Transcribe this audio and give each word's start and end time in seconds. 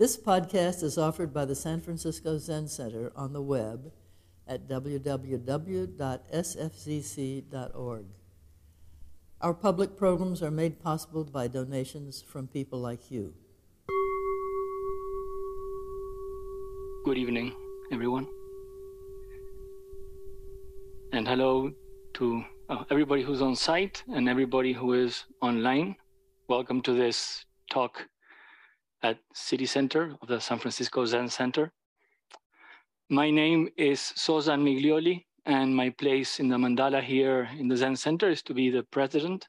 This 0.00 0.16
podcast 0.16 0.82
is 0.82 0.96
offered 0.96 1.30
by 1.34 1.44
the 1.44 1.54
San 1.54 1.82
Francisco 1.82 2.38
Zen 2.38 2.68
Center 2.68 3.12
on 3.14 3.34
the 3.34 3.42
web 3.42 3.92
at 4.48 4.66
www.sfzc.org. 4.66 5.24
Our 9.42 9.52
public 9.52 9.98
programs 9.98 10.42
are 10.42 10.50
made 10.50 10.82
possible 10.82 11.24
by 11.24 11.48
donations 11.48 12.22
from 12.22 12.46
people 12.46 12.78
like 12.80 13.10
you. 13.10 13.34
Good 17.04 17.18
evening, 17.18 17.52
everyone. 17.92 18.26
And 21.12 21.28
hello 21.28 21.74
to 22.14 22.42
uh, 22.70 22.84
everybody 22.90 23.20
who's 23.22 23.42
on 23.42 23.54
site 23.54 24.02
and 24.08 24.30
everybody 24.30 24.72
who 24.72 24.94
is 24.94 25.26
online. 25.42 25.94
Welcome 26.48 26.80
to 26.88 26.94
this 26.94 27.44
talk 27.70 28.08
at 29.02 29.18
City 29.34 29.66
Center 29.66 30.16
of 30.20 30.28
the 30.28 30.40
San 30.40 30.58
Francisco 30.58 31.04
Zen 31.04 31.28
Center. 31.28 31.72
My 33.08 33.30
name 33.30 33.68
is 33.76 34.00
Sozan 34.16 34.62
Miglioli, 34.62 35.24
and 35.46 35.74
my 35.74 35.90
place 35.90 36.38
in 36.38 36.48
the 36.48 36.56
mandala 36.56 37.02
here 37.02 37.48
in 37.58 37.68
the 37.68 37.76
Zen 37.76 37.96
Center 37.96 38.28
is 38.28 38.42
to 38.42 38.54
be 38.54 38.70
the 38.70 38.82
president. 38.84 39.48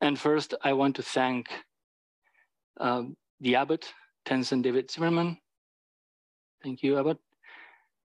And 0.00 0.18
first, 0.18 0.54
I 0.62 0.72
want 0.72 0.96
to 0.96 1.02
thank 1.02 1.48
uh, 2.80 3.02
the 3.40 3.56
abbot, 3.56 3.92
Tenzin 4.26 4.62
David 4.62 4.90
Zimmerman. 4.90 5.38
Thank 6.62 6.82
you, 6.82 6.98
abbot. 6.98 7.18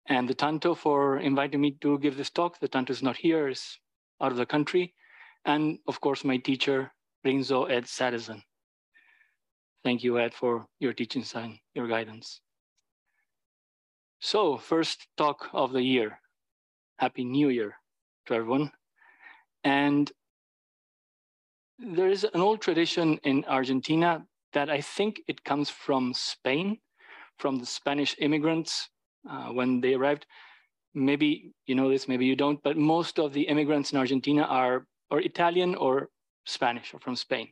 And 0.07 0.29
the 0.29 0.35
Tanto 0.35 0.75
for 0.75 1.19
inviting 1.19 1.61
me 1.61 1.77
to 1.81 1.99
give 1.99 2.17
this 2.17 2.31
talk. 2.31 2.61
The 2.61 2.69
Tanto 2.69 2.93
is 2.93 3.03
not 3.03 3.17
here, 3.17 3.49
is 3.49 3.79
out 4.21 4.33
of 4.33 4.39
the 4.39 4.47
country. 4.47 4.95
And 5.45 5.79
of 5.87 6.01
course, 6.01 6.25
my 6.25 6.37
teacher, 6.39 6.93
Rinzo 7.27 7.71
Ed 7.71 7.85
Sattizahn. 7.85 8.43
Thank 9.85 10.03
you, 10.03 10.19
Ed, 10.19 10.35
for 10.35 10.67
your 10.81 10.95
teachings 10.95 11.35
and 11.35 11.59
your 11.75 11.87
guidance. 11.87 12.41
So, 14.21 14.57
first 14.57 15.07
talk 15.17 15.51
of 15.53 15.73
the 15.73 15.83
year. 15.83 16.21
Happy 16.99 17.25
New 17.25 17.51
Year 17.51 17.77
to 18.27 18.35
everyone. 18.35 18.73
And 19.63 20.11
there 21.79 22.09
is 22.09 22.25
an 22.25 22.41
old 22.41 22.63
tradition 22.63 23.19
in 23.25 23.45
Argentina 23.47 24.27
that 24.55 24.71
I 24.71 24.81
think 24.81 25.21
it 25.29 25.45
comes 25.45 25.69
from 25.69 26.15
Spain, 26.15 26.79
from 27.39 27.59
the 27.59 27.67
Spanish 27.67 28.17
immigrants 28.19 28.89
uh, 29.29 29.49
when 29.49 29.81
they 29.81 29.95
arrived. 29.95 30.27
Maybe 30.95 31.53
you 31.67 31.75
know 31.75 31.91
this, 31.91 32.09
maybe 32.09 32.25
you 32.25 32.37
don't, 32.37 32.63
but 32.63 32.77
most 32.79 33.19
of 33.19 33.35
the 33.35 33.43
immigrants 33.43 33.93
in 33.93 33.99
Argentina 33.99 34.43
are 34.45 34.87
or 35.11 35.21
Italian 35.21 35.75
or 35.75 36.09
Spanish 36.47 36.95
or 36.95 37.01
from 37.01 37.17
Spain. 37.17 37.49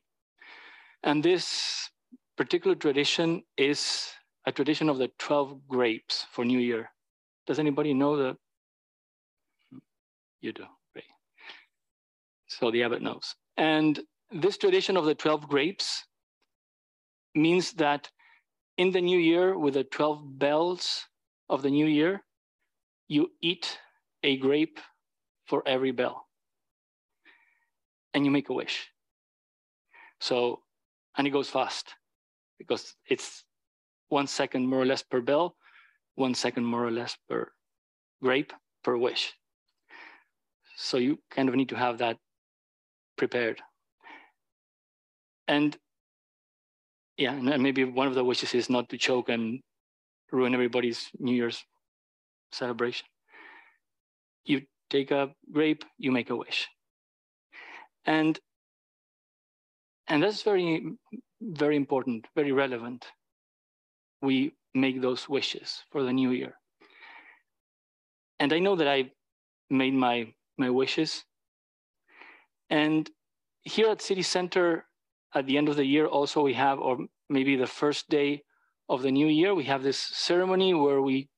And 1.03 1.23
this 1.23 1.91
particular 2.37 2.75
tradition 2.75 3.43
is 3.57 4.11
a 4.47 4.53
tradition 4.53 4.89
of 4.89 4.99
the 4.99 5.11
12 5.19 5.69
grapes 5.69 6.27
for 6.31 6.45
New 6.45 6.59
Year. 6.59 6.91
Does 7.47 7.59
anybody 7.59 7.95
know 7.95 8.17
the? 8.17 8.37
You 10.41 10.53
do, 10.53 10.65
great. 10.93 11.05
So 12.49 12.71
the 12.71 12.83
abbot 12.83 13.03
knows. 13.03 13.35
And 13.57 14.01
this 14.31 14.57
tradition 14.57 14.97
of 14.97 15.05
the 15.05 15.15
12 15.15 15.49
grapes 15.49 16.05
means 17.35 17.73
that 17.75 18.11
in 18.79 18.91
the 18.91 19.01
new 19.01 19.19
year, 19.19 19.57
with 19.59 19.75
the 19.75 19.85
12 19.85 20.39
bells 20.39 21.07
of 21.49 21.63
the 21.63 21.71
new 21.71 21.87
year, 21.87 22.23
you 23.09 23.31
eat 23.41 23.79
a 24.23 24.37
grape 24.39 24.81
for 25.47 25.63
every 25.67 25.93
bell. 25.93 26.27
And 28.15 28.25
you 28.25 28.31
make 28.31 28.49
a 28.49 28.55
wish. 28.55 28.89
So, 30.21 30.63
and 31.17 31.27
it 31.27 31.31
goes 31.31 31.49
fast 31.49 31.95
because 32.67 32.95
it's 33.09 33.45
one 34.09 34.27
second 34.27 34.67
more 34.67 34.81
or 34.81 34.87
less 34.87 35.03
per 35.03 35.21
bell, 35.21 35.57
one 36.15 36.35
second 36.35 36.65
more 36.65 36.85
or 36.85 36.91
less 36.91 37.17
per 37.29 37.51
grape 38.23 38.53
per 38.85 38.97
wish. 38.97 39.33
So 40.77 40.99
you 40.99 41.19
kind 41.31 41.49
of 41.49 41.55
need 41.55 41.71
to 41.71 41.77
have 41.77 41.99
that 41.99 42.17
prepared. 43.17 43.61
And 45.49 45.77
yeah, 47.17 47.33
and 47.33 47.63
maybe 47.63 47.85
one 47.85 48.07
of 48.07 48.15
the 48.15 48.25
wishes 48.25 48.55
is 48.55 48.71
not 48.71 48.89
to 48.89 48.99
choke 48.99 49.29
and 49.29 49.61
ruin 50.31 50.55
everybody's 50.55 51.09
New 51.19 51.35
Year's 51.35 51.63
celebration. 52.53 53.07
You 54.45 54.63
take 54.91 55.11
a 55.11 55.31
grape, 55.53 55.85
you 55.99 56.11
make 56.11 56.31
a 56.31 56.37
wish. 56.37 56.69
And 58.05 58.39
and 60.09 60.23
that's 60.23 60.43
very 60.43 60.97
very 61.43 61.77
important, 61.77 62.27
very 62.35 62.53
relevant. 62.53 63.07
We 64.21 64.53
make 64.75 65.03
those 65.03 65.29
wishes 65.29 65.85
for 65.91 66.03
the 66.03 66.13
new 66.13 66.31
year. 66.31 66.55
And 68.39 68.53
I 68.53 68.59
know 68.59 68.77
that 68.77 68.89
I 68.89 69.11
made 69.69 69.95
my, 69.95 70.33
my 70.57 70.71
wishes. 70.71 71.25
And 72.71 73.11
here 73.63 73.89
at 73.89 74.01
City 74.01 74.23
Center, 74.23 74.87
at 75.35 75.47
the 75.47 75.59
end 75.59 75.69
of 75.69 75.77
the 75.77 75.85
year, 75.85 76.07
also 76.07 76.43
we 76.43 76.55
have, 76.55 76.79
or 76.79 76.99
maybe 77.29 77.57
the 77.57 77.67
first 77.67 78.09
day 78.09 78.43
of 78.89 79.03
the 79.03 79.11
new 79.11 79.27
year, 79.27 79.55
we 79.55 79.65
have 79.65 79.83
this 79.83 79.99
ceremony 79.99 80.75
where 80.75 81.01
we 81.01 81.29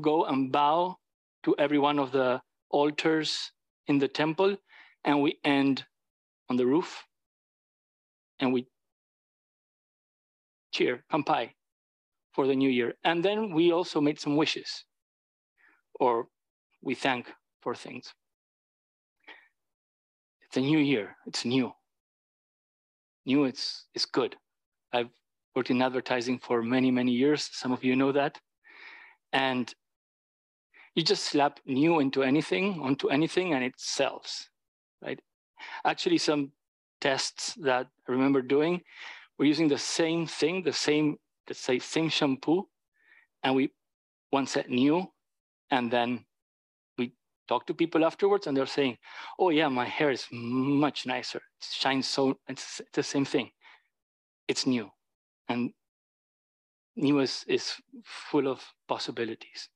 go 0.00 0.24
and 0.24 0.52
bow 0.52 0.96
to 1.44 1.54
every 1.58 1.78
one 1.78 1.98
of 1.98 2.12
the 2.12 2.40
altars 2.70 3.52
in 3.86 3.98
the 3.98 4.08
temple, 4.08 4.56
and 5.04 5.22
we 5.22 5.38
end 5.44 5.84
on 6.48 6.56
the 6.56 6.66
roof, 6.66 7.04
and 8.40 8.52
we 8.52 8.66
cheer, 10.74 11.04
kampai 11.12 11.50
for 12.32 12.46
the 12.46 12.54
new 12.54 12.68
year. 12.68 12.94
And 13.04 13.24
then 13.24 13.54
we 13.54 13.72
also 13.72 14.00
made 14.00 14.20
some 14.20 14.36
wishes 14.36 14.84
or 16.00 16.26
we 16.82 16.94
thank 16.94 17.32
for 17.62 17.74
things. 17.74 18.12
It's 20.42 20.56
a 20.56 20.60
new 20.60 20.78
year, 20.78 21.16
it's 21.26 21.44
new. 21.44 21.72
New, 23.24 23.44
it's, 23.44 23.86
it's 23.94 24.04
good. 24.04 24.36
I've 24.92 25.08
worked 25.56 25.70
in 25.70 25.80
advertising 25.80 26.38
for 26.38 26.62
many, 26.62 26.90
many 26.90 27.12
years. 27.12 27.48
Some 27.52 27.72
of 27.72 27.82
you 27.82 27.96
know 27.96 28.12
that. 28.12 28.38
And 29.32 29.72
you 30.94 31.02
just 31.02 31.24
slap 31.24 31.58
new 31.64 32.00
into 32.00 32.22
anything, 32.22 32.80
onto 32.82 33.08
anything, 33.08 33.54
and 33.54 33.64
it 33.64 33.74
sells, 33.76 34.48
right? 35.02 35.18
Actually, 35.84 36.18
some 36.18 36.52
tests 37.00 37.54
that 37.54 37.86
I 38.08 38.12
remember 38.12 38.42
doing, 38.42 38.82
we're 39.38 39.46
using 39.46 39.68
the 39.68 39.78
same 39.78 40.26
thing, 40.26 40.62
the 40.62 40.72
same, 40.72 41.16
let's 41.48 41.60
say, 41.60 41.78
same 41.78 42.08
shampoo, 42.08 42.68
and 43.42 43.54
we 43.54 43.70
one 44.30 44.46
set 44.46 44.68
new, 44.68 45.06
and 45.70 45.90
then 45.90 46.24
we 46.98 47.12
talk 47.48 47.66
to 47.66 47.74
people 47.74 48.04
afterwards, 48.04 48.46
and 48.46 48.56
they're 48.56 48.66
saying, 48.66 48.96
"Oh 49.38 49.50
yeah, 49.50 49.68
my 49.68 49.84
hair 49.84 50.10
is 50.10 50.26
much 50.32 51.06
nicer. 51.06 51.38
It 51.38 51.66
shines 51.70 52.08
so. 52.08 52.38
It's, 52.48 52.80
it's 52.80 52.90
the 52.92 53.02
same 53.02 53.24
thing. 53.24 53.50
It's 54.48 54.66
new, 54.66 54.90
and 55.48 55.72
new 56.96 57.20
is 57.20 57.44
is 57.48 57.74
full 58.04 58.48
of 58.48 58.64
possibilities." 58.88 59.68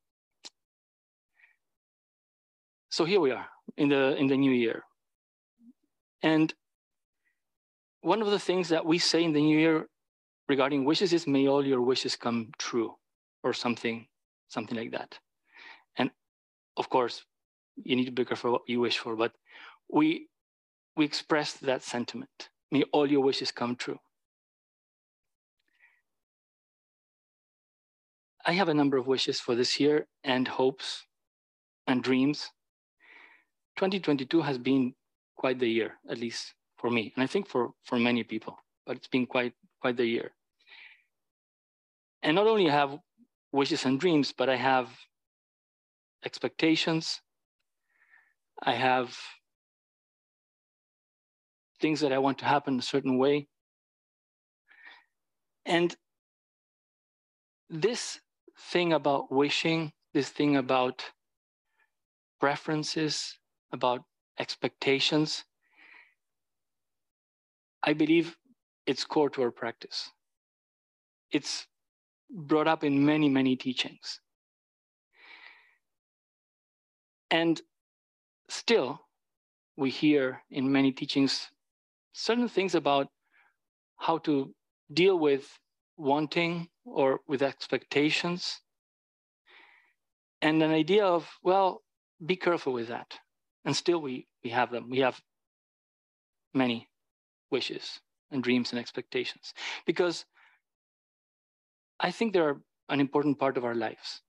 So 2.91 3.05
here 3.05 3.21
we 3.21 3.31
are 3.33 3.47
in 3.77 3.89
the 3.89 4.17
in 4.17 4.27
the 4.29 4.37
new 4.37 4.53
year, 4.53 4.83
and 6.23 6.55
one 8.01 8.23
of 8.23 8.31
the 8.31 8.39
things 8.39 8.69
that 8.69 8.87
we 8.87 8.99
say 8.99 9.25
in 9.25 9.33
the 9.33 9.41
new 9.41 9.59
year 9.59 9.89
regarding 10.49 10.85
wishes 10.85 11.13
is 11.13 11.27
may 11.27 11.47
all 11.49 11.67
your 11.67 11.83
wishes 11.83 12.17
come 12.17 12.51
true 12.59 12.95
or 13.43 13.53
something 13.53 14.07
something 14.49 14.79
like 14.79 14.93
that. 14.93 15.19
And 15.97 16.11
of 16.77 16.89
course 16.89 17.25
you 17.77 17.97
need 17.97 18.07
to 18.07 18.13
be 18.13 18.25
careful 18.25 18.53
what 18.53 18.63
you 18.67 18.81
wish 18.81 18.99
for 18.99 19.17
but 19.17 19.33
we 19.93 20.29
we 20.97 21.05
express 21.05 21.53
that 21.55 21.83
sentiment. 21.83 22.49
May 22.71 22.83
all 22.93 23.11
your 23.11 23.23
wishes 23.23 23.53
come 23.53 23.77
true. 23.77 23.99
I 28.45 28.53
have 28.53 28.69
a 28.69 28.75
number 28.75 28.97
of 28.97 29.07
wishes 29.07 29.39
for 29.39 29.55
this 29.55 29.79
year 29.79 30.07
and 30.25 30.49
hopes 30.49 31.05
and 31.87 32.03
dreams. 32.03 32.51
2022 33.77 34.43
has 34.43 34.59
been 34.59 34.95
quite 35.37 35.59
the 35.61 35.69
year 35.69 35.99
at 36.11 36.19
least 36.19 36.55
for 36.79 36.91
me, 36.91 37.13
and 37.15 37.23
I 37.23 37.27
think 37.27 37.49
for 37.49 37.71
for 37.85 37.99
many 37.99 38.25
people. 38.25 38.59
But 38.87 38.97
it's 38.97 39.09
been 39.09 39.27
quite 39.27 39.55
quite 39.81 39.97
the 39.97 40.07
year. 40.07 40.33
And 42.23 42.35
not 42.35 42.47
only 42.47 42.67
have 42.67 42.99
wishes 43.53 43.85
and 43.85 44.01
dreams, 44.01 44.33
but 44.37 44.49
I 44.49 44.57
have 44.57 44.89
expectations. 46.25 47.21
I 48.63 48.73
have 48.75 49.17
things 51.81 52.01
that 52.01 52.13
I 52.13 52.19
want 52.19 52.39
to 52.39 52.45
happen 52.45 52.79
a 52.79 52.83
certain 52.83 53.19
way. 53.19 53.47
And 55.65 55.95
this 57.71 58.21
thing 58.73 58.93
about 58.93 59.31
wishing, 59.31 59.93
this 60.13 60.31
thing 60.31 60.57
about 60.57 61.05
preferences, 62.41 63.39
about 63.73 64.03
expectations, 64.39 65.45
I 67.83 67.93
believe 67.93 68.37
it's 68.87 69.05
core 69.05 69.31
to 69.31 69.43
our 69.43 69.51
practice. 69.51 70.11
it's 71.31 71.67
brought 72.31 72.69
up 72.69 72.85
in 72.85 73.05
many, 73.05 73.29
many 73.29 73.57
teachings. 73.57 74.21
And 77.31 77.61
still, 78.49 79.01
we 79.77 79.91
hear 79.91 80.43
in 80.51 80.71
many 80.73 80.93
teachings 80.93 81.49
certain 82.13 82.49
things 82.49 82.75
about 82.75 83.09
how 83.99 84.19
to 84.19 84.55
deal 84.93 85.19
with 85.19 85.59
wanting 85.97 86.69
or 86.85 87.21
with 87.29 87.43
expectations. 87.43 88.61
And 90.41 90.63
an 90.63 90.71
idea 90.71 91.05
of, 91.05 91.29
well, 91.43 91.83
be 92.25 92.37
careful 92.37 92.73
with 92.73 92.89
that. 92.89 93.19
And 93.65 93.77
still 93.77 94.01
we, 94.01 94.27
we 94.43 94.51
have 94.51 94.71
them. 94.71 94.89
We 94.89 95.01
have 95.01 95.21
many 96.55 96.89
wishes 97.51 98.01
and 98.31 98.43
dreams 98.43 98.73
and 98.73 98.79
expectations 98.79 99.55
because 99.87 100.25
I 102.01 102.11
think 102.11 102.33
they're 102.33 102.61
an 102.89 103.01
important 103.01 103.39
part 103.39 103.57
of 103.57 103.65
our 103.65 103.75
lives. 103.75 104.23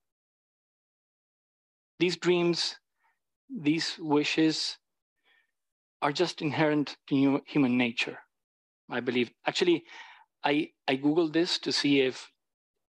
These 2.00 2.18
dreams, 2.18 2.77
these 3.50 3.98
wishes 4.00 4.77
are 6.01 6.12
just 6.12 6.42
inherent 6.42 6.98
to 7.07 7.42
human 7.45 7.77
nature, 7.77 8.19
I 8.89 9.01
believe. 9.01 9.31
Actually, 9.45 9.83
I, 10.44 10.69
I 10.88 10.95
Googled 10.95 11.33
this 11.33 11.60
to 11.60 11.71
see 11.71 12.01
if 12.01 12.31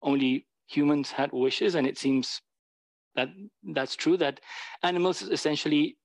only 0.03 0.47
humans 0.67 1.11
had 1.11 1.33
wishes, 1.33 1.75
and 1.75 1.87
it 1.87 1.99
seems 1.99 2.43
that 3.17 3.29
that's 3.75 3.97
true, 3.97 4.17
that 4.19 4.41
animals 4.83 5.23
essentially 5.23 5.97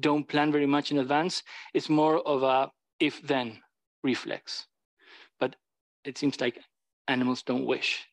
don't 0.00 0.28
plan 0.28 0.50
very 0.52 0.66
much 0.66 0.90
in 0.90 0.98
advance. 0.98 1.42
It's 1.74 1.88
more 1.88 2.18
of 2.26 2.42
a 2.42 2.70
if 3.00 3.20
then 3.22 3.58
reflex. 4.04 4.66
But 5.40 5.56
it 6.04 6.18
seems 6.18 6.40
like 6.40 6.60
animals 7.08 7.42
don't 7.42 7.66
wish. 7.66 8.06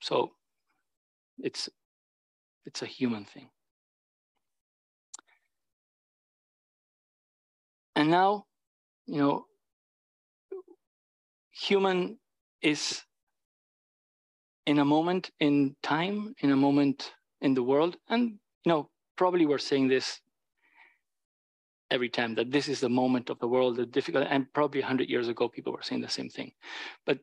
So 0.00 0.32
it's 1.38 1.68
it's 2.64 2.82
a 2.82 2.86
human 2.86 3.24
thing. 3.24 3.50
And 7.94 8.10
now, 8.10 8.46
you 9.06 9.18
know, 9.18 9.46
human 11.50 12.18
is 12.62 13.02
in 14.66 14.78
a 14.78 14.84
moment 14.84 15.30
in 15.40 15.76
time, 15.82 16.34
in 16.38 16.50
a 16.50 16.56
moment 16.56 17.12
in 17.40 17.54
the 17.54 17.62
world, 17.62 17.96
and 18.08 18.38
you 18.64 18.72
know, 18.72 18.88
probably 19.16 19.44
we're 19.44 19.58
saying 19.58 19.88
this 19.88 20.20
every 21.92 22.08
time 22.08 22.34
that 22.34 22.50
this 22.50 22.68
is 22.68 22.80
the 22.80 22.88
moment 22.88 23.28
of 23.28 23.38
the 23.38 23.46
world, 23.46 23.76
the 23.76 23.84
difficult, 23.84 24.26
and 24.30 24.50
probably 24.54 24.80
100 24.80 25.10
years 25.10 25.28
ago, 25.28 25.48
people 25.48 25.72
were 25.72 25.82
saying 25.82 26.00
the 26.00 26.08
same 26.08 26.30
thing. 26.30 26.52
But 27.04 27.18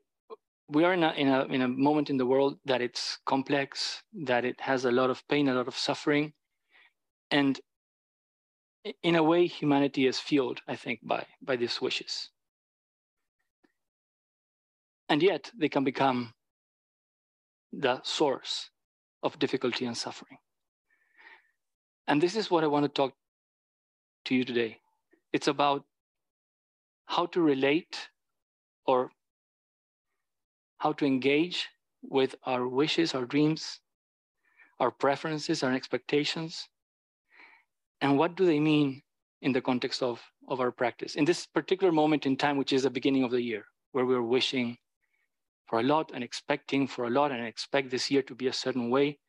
we 0.69 0.83
are 0.83 0.93
in 0.93 1.03
a, 1.03 1.11
in 1.13 1.27
a, 1.27 1.45
in 1.45 1.61
a 1.63 1.67
moment 1.67 2.11
in 2.11 2.17
the 2.17 2.27
world 2.27 2.59
that 2.65 2.79
it's 2.79 3.17
complex, 3.25 4.03
that 4.13 4.45
it 4.45 4.61
has 4.61 4.85
a 4.85 4.91
lot 4.91 5.09
of 5.09 5.27
pain, 5.27 5.49
a 5.49 5.55
lot 5.55 5.67
of 5.67 5.75
suffering. 5.75 6.33
And 7.31 7.59
in 9.01 9.15
a 9.15 9.23
way, 9.23 9.47
humanity 9.47 10.05
is 10.05 10.19
fueled, 10.19 10.61
I 10.67 10.75
think, 10.75 10.99
by, 11.03 11.25
by 11.41 11.55
these 11.55 11.81
wishes. 11.81 12.29
And 15.09 15.23
yet 15.23 15.51
they 15.57 15.69
can 15.69 15.83
become 15.83 16.35
the 17.73 18.01
source 18.03 18.69
of 19.23 19.39
difficulty 19.39 19.85
and 19.85 19.97
suffering. 19.97 20.37
And 22.07 22.21
this 22.21 22.35
is 22.35 22.51
what 22.51 22.63
I 22.63 22.67
want 22.67 22.85
to 22.85 22.89
talk 22.89 23.13
to 24.25 24.35
you 24.35 24.43
today. 24.43 24.79
It's 25.33 25.47
about 25.47 25.85
how 27.05 27.25
to 27.27 27.41
relate 27.41 28.09
or 28.85 29.11
how 30.77 30.93
to 30.93 31.05
engage 31.05 31.67
with 32.01 32.35
our 32.43 32.67
wishes, 32.67 33.13
our 33.13 33.25
dreams, 33.25 33.81
our 34.79 34.91
preferences, 34.91 35.63
our 35.63 35.73
expectations, 35.73 36.67
and 38.01 38.17
what 38.17 38.35
do 38.35 38.45
they 38.45 38.59
mean 38.59 39.01
in 39.41 39.51
the 39.51 39.61
context 39.61 40.01
of, 40.01 40.21
of 40.47 40.59
our 40.59 40.71
practice. 40.71 41.15
In 41.15 41.25
this 41.25 41.45
particular 41.45 41.91
moment 41.91 42.25
in 42.25 42.37
time, 42.37 42.57
which 42.57 42.73
is 42.73 42.83
the 42.83 42.89
beginning 42.89 43.23
of 43.23 43.31
the 43.31 43.41
year, 43.41 43.65
where 43.91 44.05
we're 44.05 44.21
wishing 44.21 44.77
for 45.67 45.79
a 45.79 45.83
lot 45.83 46.11
and 46.13 46.23
expecting 46.23 46.87
for 46.87 47.05
a 47.05 47.09
lot 47.09 47.31
and 47.31 47.45
expect 47.45 47.89
this 47.89 48.09
year 48.09 48.21
to 48.23 48.35
be 48.35 48.47
a 48.47 48.53
certain 48.53 48.89
way. 48.89 49.19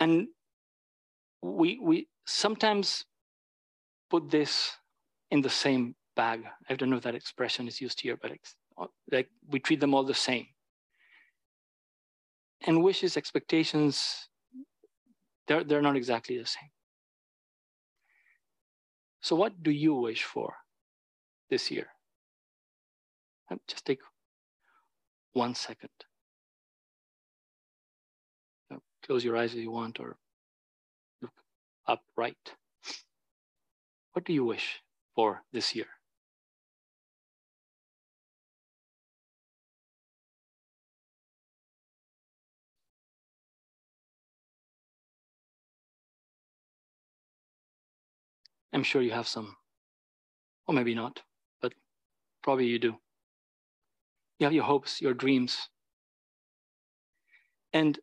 And 0.00 0.28
we, 1.42 1.78
we 1.80 2.08
sometimes 2.26 3.04
put 4.10 4.30
this 4.30 4.72
in 5.30 5.40
the 5.40 5.50
same 5.50 5.94
bag. 6.16 6.44
I 6.68 6.74
don't 6.74 6.90
know 6.90 6.96
if 6.96 7.02
that 7.02 7.14
expression 7.14 7.68
is 7.68 7.80
used 7.80 8.00
here, 8.00 8.16
but 8.20 8.32
uh, 8.78 8.86
like 9.10 9.28
we 9.48 9.58
treat 9.60 9.80
them 9.80 9.94
all 9.94 10.04
the 10.04 10.14
same. 10.14 10.46
And 12.66 12.82
wishes, 12.82 13.16
expectations, 13.16 14.28
they're, 15.46 15.64
they're 15.64 15.82
not 15.82 15.96
exactly 15.96 16.38
the 16.38 16.46
same. 16.46 16.70
So, 19.20 19.36
what 19.36 19.62
do 19.62 19.70
you 19.70 19.94
wish 19.94 20.24
for 20.24 20.54
this 21.50 21.70
year? 21.70 21.86
Um, 23.50 23.60
just 23.68 23.84
take 23.84 24.00
one 25.32 25.54
second. 25.54 25.90
Uh, 28.72 28.78
close 29.04 29.24
your 29.24 29.36
eyes 29.36 29.52
if 29.54 29.60
you 29.60 29.70
want, 29.70 30.00
or 30.00 30.16
look 31.22 31.32
upright. 31.86 32.54
What 34.14 34.24
do 34.24 34.32
you 34.32 34.44
wish 34.44 34.80
for 35.16 35.42
this 35.52 35.74
year? 35.74 35.88
I'm 48.72 48.84
sure 48.84 49.02
you 49.02 49.10
have 49.10 49.26
some, 49.26 49.56
or 50.68 50.74
maybe 50.74 50.94
not, 50.94 51.22
but 51.60 51.74
probably 52.42 52.66
you 52.66 52.78
do. 52.78 52.96
You 54.38 54.46
have 54.46 54.52
your 54.52 54.64
hopes, 54.64 55.00
your 55.00 55.14
dreams. 55.14 55.68
And 57.72 57.98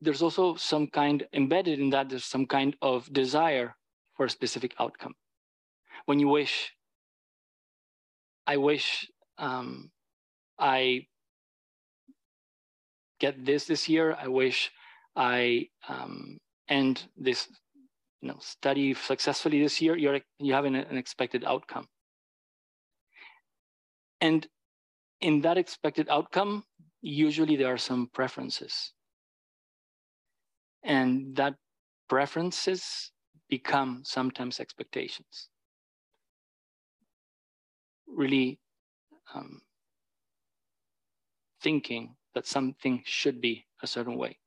there's 0.00 0.22
also 0.22 0.54
some 0.54 0.86
kind 0.86 1.26
embedded 1.32 1.80
in 1.80 1.90
that, 1.90 2.08
there's 2.08 2.24
some 2.24 2.46
kind 2.46 2.76
of 2.80 3.12
desire 3.12 3.74
for 4.16 4.26
a 4.26 4.30
specific 4.30 4.74
outcome. 4.78 5.14
When 6.06 6.18
you 6.18 6.28
wish, 6.28 6.72
I 8.46 8.56
wish 8.56 9.08
um, 9.38 9.90
I 10.58 11.06
get 13.20 13.44
this 13.44 13.66
this 13.66 13.88
year, 13.88 14.16
I 14.20 14.28
wish 14.28 14.70
I 15.16 15.68
um, 15.88 16.38
end 16.68 17.06
this 17.16 17.48
you 18.20 18.28
know, 18.28 18.36
study 18.40 18.94
successfully 18.94 19.60
this 19.60 19.80
year, 19.82 19.96
you're 19.96 20.20
you 20.38 20.54
have 20.54 20.64
an, 20.64 20.74
an 20.74 20.96
expected 20.96 21.44
outcome. 21.44 21.86
And 24.20 24.46
in 25.20 25.42
that 25.42 25.58
expected 25.58 26.08
outcome, 26.08 26.64
usually 27.02 27.56
there 27.56 27.72
are 27.72 27.78
some 27.78 28.08
preferences. 28.14 28.92
And 30.82 31.36
that 31.36 31.54
preferences 32.08 33.12
become 33.48 34.02
sometimes 34.04 34.60
expectations. 34.60 35.48
Really 38.06 38.58
um, 39.34 39.62
thinking 41.62 42.16
that 42.34 42.46
something 42.46 43.02
should 43.04 43.40
be 43.40 43.66
a 43.82 43.86
certain 43.86 44.16
way. 44.16 44.38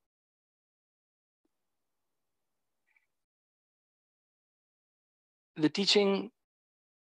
the 5.57 5.69
teaching 5.69 6.29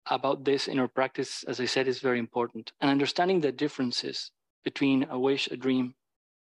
about 0.10 0.44
this 0.44 0.68
in 0.68 0.78
our 0.78 0.88
practice, 0.88 1.44
as 1.48 1.60
I 1.60 1.66
said, 1.66 1.88
is 1.88 2.00
very 2.00 2.20
important. 2.20 2.74
And 2.82 2.92
understanding 2.92 3.40
the 3.40 3.52
differences 3.52 4.32
between 4.64 5.06
a 5.10 5.18
wish, 5.18 5.48
a 5.48 5.58
dream, 5.58 5.96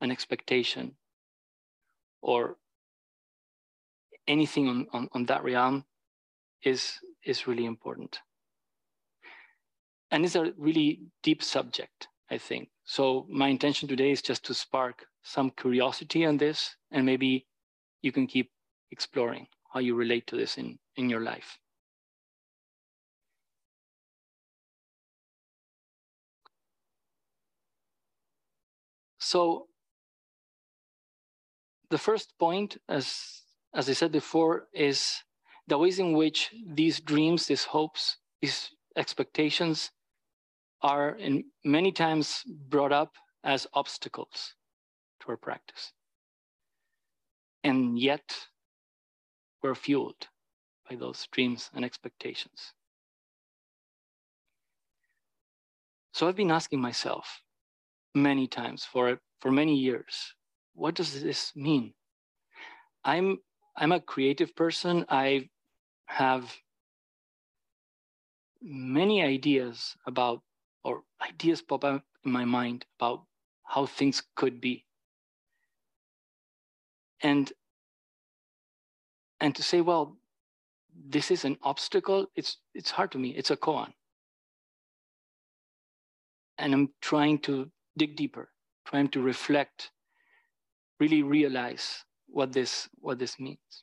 an 0.00 0.10
expectation, 0.10 0.96
or 2.22 2.56
anything 4.28 4.68
on, 4.68 4.86
on, 4.92 5.08
on 5.12 5.26
that 5.26 5.44
realm 5.44 5.84
is, 6.62 6.98
is 7.24 7.46
really 7.46 7.64
important. 7.64 8.18
And 10.10 10.24
it's 10.24 10.36
a 10.36 10.52
really 10.56 11.00
deep 11.22 11.42
subject, 11.42 12.08
I 12.30 12.38
think. 12.38 12.68
So 12.84 13.26
my 13.28 13.48
intention 13.48 13.88
today 13.88 14.12
is 14.12 14.22
just 14.22 14.44
to 14.46 14.54
spark 14.54 15.06
some 15.22 15.50
curiosity 15.50 16.24
on 16.24 16.36
this, 16.36 16.76
and 16.92 17.04
maybe 17.04 17.46
you 18.02 18.12
can 18.12 18.26
keep 18.26 18.50
exploring 18.92 19.48
how 19.72 19.80
you 19.80 19.94
relate 19.94 20.26
to 20.28 20.36
this 20.36 20.58
in, 20.58 20.78
in 20.96 21.10
your 21.10 21.20
life. 21.20 21.58
So 29.18 29.66
the 31.90 31.98
first 31.98 32.38
point, 32.38 32.76
as, 32.88 33.42
as 33.76 33.90
I 33.90 33.92
said 33.92 34.10
before, 34.10 34.68
is 34.72 35.22
the 35.68 35.76
ways 35.76 35.98
in 35.98 36.14
which 36.14 36.50
these 36.66 36.98
dreams, 36.98 37.46
these 37.46 37.64
hopes, 37.64 38.16
these 38.40 38.70
expectations 38.96 39.90
are 40.80 41.10
in 41.16 41.44
many 41.62 41.92
times 41.92 42.42
brought 42.46 42.92
up 42.92 43.12
as 43.44 43.66
obstacles 43.74 44.54
to 45.20 45.28
our 45.28 45.36
practice. 45.36 45.92
And 47.62 47.98
yet 47.98 48.48
we're 49.62 49.74
fueled 49.74 50.28
by 50.88 50.96
those 50.96 51.28
dreams 51.30 51.70
and 51.74 51.84
expectations. 51.84 52.72
So 56.14 56.26
I've 56.26 56.36
been 56.36 56.50
asking 56.50 56.80
myself 56.80 57.42
many 58.14 58.46
times 58.46 58.84
for 58.84 59.18
for 59.40 59.50
many 59.50 59.76
years, 59.76 60.34
what 60.72 60.94
does 60.94 61.22
this 61.22 61.52
mean? 61.54 61.92
I'm 63.04 63.38
I'm 63.76 63.92
a 63.92 64.00
creative 64.00 64.54
person. 64.56 65.04
I 65.08 65.48
have 66.06 66.56
many 68.62 69.22
ideas 69.22 69.96
about 70.06 70.42
or 70.84 71.02
ideas 71.20 71.62
pop 71.62 71.84
up 71.84 72.04
in 72.24 72.32
my 72.32 72.44
mind 72.44 72.86
about 72.98 73.24
how 73.64 73.86
things 73.86 74.22
could 74.34 74.60
be. 74.60 74.84
And 77.22 77.52
and 79.40 79.54
to 79.54 79.62
say, 79.62 79.80
well, 79.82 80.16
this 80.94 81.30
is 81.30 81.44
an 81.44 81.58
obstacle, 81.62 82.26
it's 82.34 82.58
it's 82.74 82.90
hard 82.90 83.12
to 83.12 83.18
me. 83.18 83.30
It's 83.30 83.50
a 83.50 83.56
koan 83.56 83.92
and 86.58 86.72
I'm 86.72 86.90
trying 87.00 87.38
to 87.40 87.70
dig 87.96 88.16
deeper, 88.16 88.50
trying 88.86 89.08
to 89.08 89.20
reflect, 89.20 89.90
really 91.00 91.22
realize 91.22 92.04
what 92.36 92.52
this 92.52 92.86
what 93.00 93.18
this 93.18 93.40
means. 93.40 93.82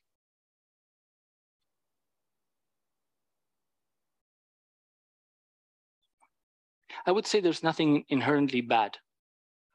I 7.08 7.12
would 7.12 7.26
say 7.26 7.40
there's 7.40 7.64
nothing 7.64 8.06
inherently 8.10 8.62
bad 8.62 8.98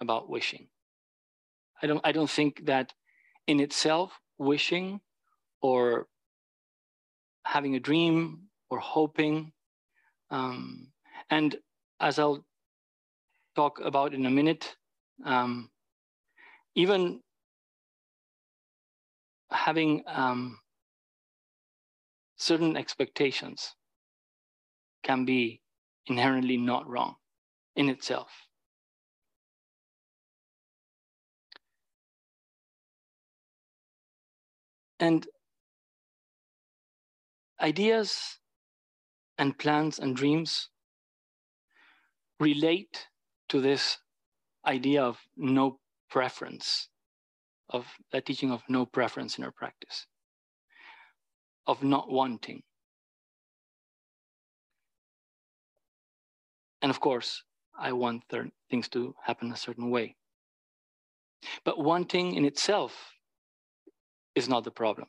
about 0.00 0.30
wishing. 0.30 0.68
I 1.82 1.88
don't 1.88 2.00
I 2.04 2.12
don't 2.12 2.30
think 2.30 2.66
that 2.66 2.94
in 3.48 3.58
itself 3.58 4.20
wishing 4.38 5.00
or 5.60 6.06
having 7.44 7.74
a 7.74 7.80
dream 7.80 8.48
or 8.70 8.78
hoping 8.78 9.52
um, 10.30 10.92
and 11.30 11.56
as 11.98 12.20
I'll 12.20 12.44
talk 13.56 13.80
about 13.80 14.14
in 14.14 14.24
a 14.24 14.30
minute. 14.30 14.76
Um, 15.24 15.70
even 16.76 17.20
having 19.50 20.02
um, 20.06 20.58
certain 22.36 22.76
expectations 22.76 23.74
can 25.02 25.24
be 25.24 25.60
inherently 26.06 26.56
not 26.56 26.88
wrong 26.88 27.16
in 27.76 27.88
itself. 27.88 28.30
And 35.00 35.26
ideas 37.60 38.38
and 39.38 39.56
plans 39.56 39.98
and 39.98 40.16
dreams 40.16 40.68
relate 42.40 43.06
to 43.48 43.60
this 43.60 43.98
idea 44.66 45.02
of 45.02 45.18
no 45.36 45.78
preference, 46.10 46.88
of 47.70 47.86
that 48.12 48.26
teaching 48.26 48.50
of 48.50 48.62
no 48.68 48.86
preference 48.86 49.38
in 49.38 49.44
our 49.44 49.52
practice, 49.52 50.06
of 51.66 51.82
not 51.82 52.10
wanting. 52.10 52.62
And 56.82 56.90
of 56.90 57.00
course, 57.00 57.42
I 57.78 57.92
want 57.92 58.22
things 58.70 58.88
to 58.90 59.14
happen 59.22 59.52
a 59.52 59.56
certain 59.56 59.90
way. 59.90 60.16
But 61.64 61.78
wanting 61.78 62.34
in 62.34 62.44
itself 62.44 62.92
is 64.34 64.48
not 64.48 64.64
the 64.64 64.70
problem. 64.70 65.08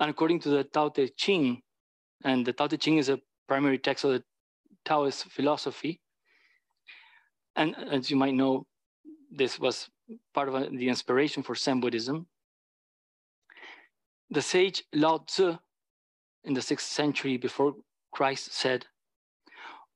And 0.00 0.10
according 0.10 0.40
to 0.40 0.48
the 0.48 0.64
Tao 0.64 0.88
Te 0.88 1.08
Ching, 1.16 1.62
and 2.24 2.46
the 2.46 2.52
Tao 2.52 2.66
Te 2.66 2.76
Ching 2.76 2.98
is 2.98 3.08
a 3.08 3.20
primary 3.46 3.78
text 3.78 4.04
of 4.04 4.12
the 4.12 4.24
Taoist 4.84 5.24
philosophy, 5.30 6.00
and 7.56 7.74
as 7.76 8.10
you 8.10 8.16
might 8.16 8.34
know, 8.34 8.66
this 9.30 9.58
was 9.58 9.88
part 10.34 10.48
of 10.48 10.54
the 10.76 10.88
inspiration 10.88 11.42
for 11.42 11.54
Zen 11.54 11.80
Buddhism. 11.80 12.26
The 14.30 14.42
sage 14.42 14.84
Lao 14.92 15.18
Tzu 15.18 15.58
in 16.44 16.54
the 16.54 16.62
sixth 16.62 16.90
century 16.90 17.36
before 17.36 17.74
Christ 18.12 18.52
said, 18.52 18.86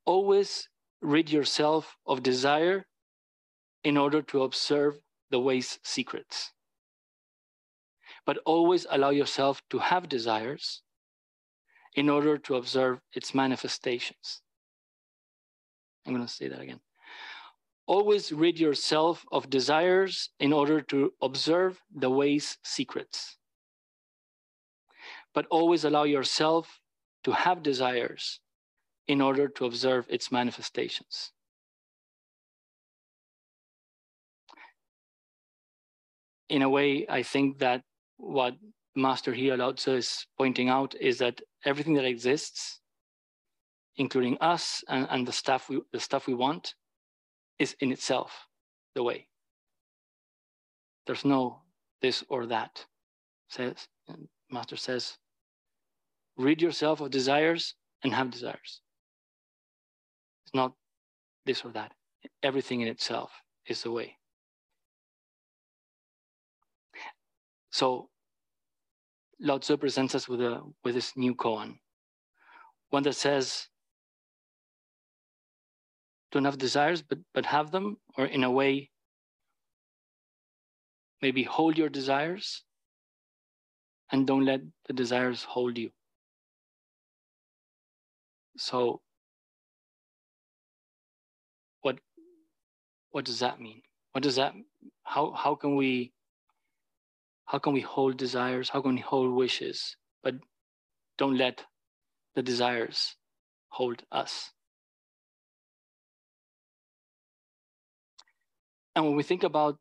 Always 0.05 0.69
rid 1.01 1.31
yourself 1.31 1.97
of 2.07 2.23
desire 2.23 2.87
in 3.85 3.97
order 3.97 4.23
to 4.23 4.43
observe 4.43 4.99
the 5.31 5.41
way's 5.41 5.79
secrets. 5.83 6.53
But 8.25 8.39
always 8.45 8.87
allow 8.91 9.11
yourself 9.11 9.63
to 9.71 9.79
have 9.79 10.09
desires 10.09 10.83
in 11.95 12.09
order 12.09 12.39
to 12.39 12.57
observe 12.57 13.01
its 13.13 13.35
manifestations. 13.35 14.43
I'm 16.07 16.15
going 16.15 16.27
to 16.27 16.33
say 16.33 16.49
that 16.49 16.61
again. 16.61 16.81
Always 17.97 18.33
rid 18.33 18.59
yourself 18.59 19.27
of 19.31 19.51
desires 19.51 20.31
in 20.41 20.51
order 20.51 20.81
to 20.93 21.13
observe 21.21 21.83
the 21.95 22.09
way's 22.09 22.57
secrets. 22.63 23.37
But 25.35 25.47
always 25.51 25.85
allow 25.85 26.05
yourself 26.05 26.81
to 27.25 27.33
have 27.33 27.63
desires 27.63 28.41
in 29.07 29.21
order 29.21 29.47
to 29.47 29.67
observe 29.67 30.07
its 30.09 30.33
manifestations. 30.33 31.33
In 36.49 36.63
a 36.63 36.71
way, 36.71 37.05
I 37.11 37.23
think 37.23 37.59
that 37.59 37.83
what 38.17 38.55
Master 38.97 39.35
here 39.35 39.59
Lao 39.59 39.73
Tzu 39.73 39.97
is 39.97 40.27
pointing 40.39 40.71
out 40.71 40.95
is 40.99 41.19
that 41.19 41.43
everything 41.67 41.93
that 41.97 42.07
exists, 42.07 42.81
including 43.97 44.39
us 44.41 44.83
and, 44.89 45.07
and 45.11 45.29
the 45.29 45.33
stuff 45.43 45.69
we 45.69 45.83
the 45.93 46.01
stuff 46.01 46.27
we 46.27 46.33
want, 46.33 46.75
is 47.63 47.77
in 47.81 47.93
itself 47.93 48.49
the 48.95 49.03
way. 49.03 49.29
There's 51.07 51.25
no 51.25 51.63
this 52.01 52.25
or 52.29 52.47
that. 52.47 52.85
Says 53.49 53.89
Master 54.51 54.77
says, 54.77 55.17
rid 56.37 56.61
yourself 56.61 57.01
of 57.01 57.11
desires 57.11 57.75
and 58.03 58.13
have 58.13 58.31
desires. 58.31 58.81
It's 60.45 60.55
not 60.55 60.73
this 61.47 61.65
or 61.65 61.71
that. 61.73 61.93
Everything 62.43 62.81
in 62.81 62.89
itself 62.89 63.31
is 63.67 63.83
the 63.83 63.93
way. 63.93 64.17
So 67.71 68.09
Lao 69.41 69.59
Tzu 69.59 69.77
presents 69.77 70.15
us 70.15 70.29
with 70.29 70.41
a 70.41 70.61
with 70.85 70.95
this 70.95 71.13
new 71.17 71.35
koan, 71.35 71.79
one 72.91 73.03
that 73.05 73.15
says 73.15 73.69
don't 76.33 76.47
have 76.47 76.59
desires, 76.59 77.03
but 77.03 77.19
but 77.35 77.47
have 77.47 77.71
them, 77.71 77.99
or 78.17 78.25
in 78.27 78.43
a 78.43 78.51
way, 78.51 78.91
maybe 81.21 81.45
hold 81.45 81.79
your 81.79 81.89
desires 81.89 82.65
and 84.11 84.27
don't 84.27 84.45
let 84.45 84.61
the 84.87 84.93
desires 84.93 85.45
hold 85.45 85.79
you. 85.79 85.91
So 88.57 89.01
what 91.83 91.99
what 93.11 93.25
does 93.25 93.41
that 93.41 93.61
mean? 93.61 93.83
What 94.13 94.23
does 94.23 94.37
that 94.37 94.55
how 95.05 95.33
how 95.33 95.55
can 95.55 95.77
we 95.77 96.13
how 97.47 97.59
can 97.59 97.73
we 97.75 97.81
hold 97.81 98.17
desires? 98.17 98.71
How 98.71 98.81
can 98.81 98.95
we 98.95 99.01
hold 99.01 99.35
wishes, 99.35 99.97
but 100.23 100.35
don't 101.19 101.37
let 101.37 101.65
the 102.35 102.43
desires 102.43 103.17
hold 103.69 104.03
us? 104.11 104.53
And 108.95 109.05
when 109.05 109.17
we 109.17 109.23
think 109.23 109.43
about 109.43 109.79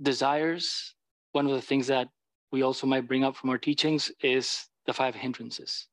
desires, 0.00 0.94
one 1.32 1.46
of 1.46 1.52
the 1.52 1.60
things 1.60 1.86
that 1.88 2.08
we 2.50 2.62
also 2.62 2.86
might 2.86 3.06
bring 3.06 3.24
up 3.24 3.36
from 3.36 3.50
our 3.50 3.58
teachings 3.58 4.10
is 4.22 4.68
the 4.86 4.92
five 4.92 5.14
hindrances. 5.14 5.88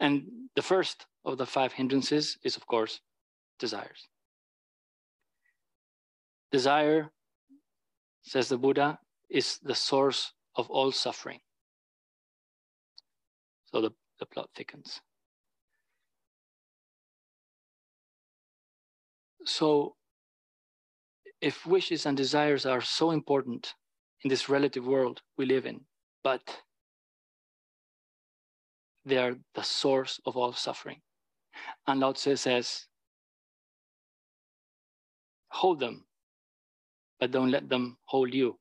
And 0.00 0.24
the 0.56 0.62
first 0.62 1.06
of 1.24 1.38
the 1.38 1.46
five 1.46 1.72
hindrances 1.72 2.36
is, 2.42 2.56
of 2.56 2.66
course, 2.66 3.00
desires. 3.58 4.08
Desire, 6.50 7.10
says 8.22 8.48
the 8.48 8.58
Buddha, 8.58 8.98
is 9.30 9.58
the 9.62 9.74
source 9.74 10.32
of 10.56 10.68
all 10.68 10.92
suffering. 10.92 11.40
So 13.66 13.80
the, 13.80 13.90
the 14.18 14.26
plot 14.26 14.50
thickens. 14.54 15.00
So 19.44 19.96
if 21.42 21.66
wishes 21.66 22.06
and 22.06 22.16
desires 22.16 22.64
are 22.64 22.80
so 22.80 23.10
important 23.10 23.74
in 24.22 24.30
this 24.30 24.48
relative 24.48 24.86
world 24.86 25.20
we 25.36 25.44
live 25.44 25.66
in, 25.66 25.80
but 26.22 26.62
they 29.04 29.18
are 29.18 29.34
the 29.54 29.62
source 29.62 30.20
of 30.24 30.36
all 30.36 30.52
suffering, 30.52 31.00
And 31.88 31.98
Lao 31.98 32.12
Tse 32.12 32.36
says, 32.36 32.86
hold 35.50 35.80
them, 35.80 36.06
but 37.18 37.32
don't 37.32 37.50
let 37.50 37.68
them 37.68 37.98
hold 38.04 38.32
you. 38.32 38.58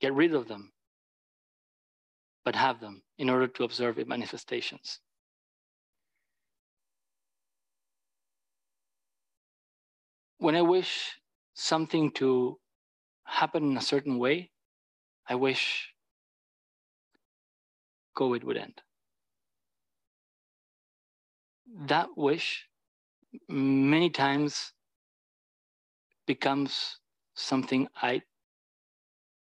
Get 0.00 0.14
rid 0.14 0.34
of 0.34 0.48
them, 0.48 0.72
but 2.44 2.56
have 2.56 2.80
them 2.80 3.02
in 3.18 3.28
order 3.28 3.46
to 3.48 3.64
observe 3.64 3.98
its 3.98 4.08
manifestations. 4.08 5.00
When 10.38 10.54
I 10.54 10.62
wish 10.62 11.18
something 11.54 12.10
to 12.12 12.58
happen 13.24 13.70
in 13.70 13.76
a 13.76 13.80
certain 13.80 14.18
way, 14.18 14.50
I 15.28 15.34
wish 15.34 15.94
COVID 18.16 18.44
would 18.44 18.56
end. 18.56 18.82
That 21.86 22.08
wish 22.16 22.68
many 23.48 24.10
times 24.10 24.72
becomes 26.26 26.98
something 27.34 27.88
I 28.00 28.22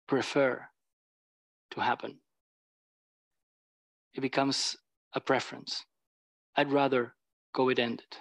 prefer 0.07 0.65
to 1.71 1.81
happen. 1.81 2.19
It 4.13 4.21
becomes 4.21 4.77
a 5.13 5.19
preference. 5.19 5.85
I'd 6.55 6.71
rather 6.71 7.15
COVID 7.53 7.79
ended. 7.79 8.17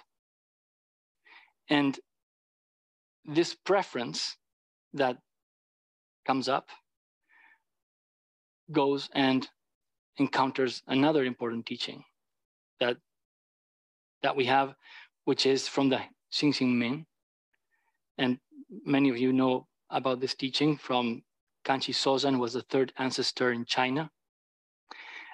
And 1.69 1.99
this 3.25 3.55
preference 3.55 4.37
that 4.93 5.17
comes 6.25 6.47
up 6.47 6.69
goes 8.71 9.09
and 9.13 9.47
encounters 10.17 10.81
another 10.87 11.23
important 11.23 11.65
teaching 11.65 12.03
that 12.79 12.97
that 14.23 14.35
we 14.35 14.45
have, 14.45 14.73
which 15.25 15.45
is 15.45 15.67
from 15.67 15.89
the 15.89 16.01
Xinxin 16.33 16.75
Ming. 16.75 17.05
And 18.17 18.39
many 18.85 19.09
of 19.09 19.17
you 19.17 19.31
know 19.31 19.67
about 19.89 20.19
this 20.19 20.33
teaching 20.33 20.77
from 20.77 21.23
Kanchi 21.63 21.93
Sozan 21.93 22.39
was 22.39 22.53
the 22.53 22.61
third 22.61 22.91
ancestor 22.97 23.51
in 23.51 23.65
China. 23.65 24.09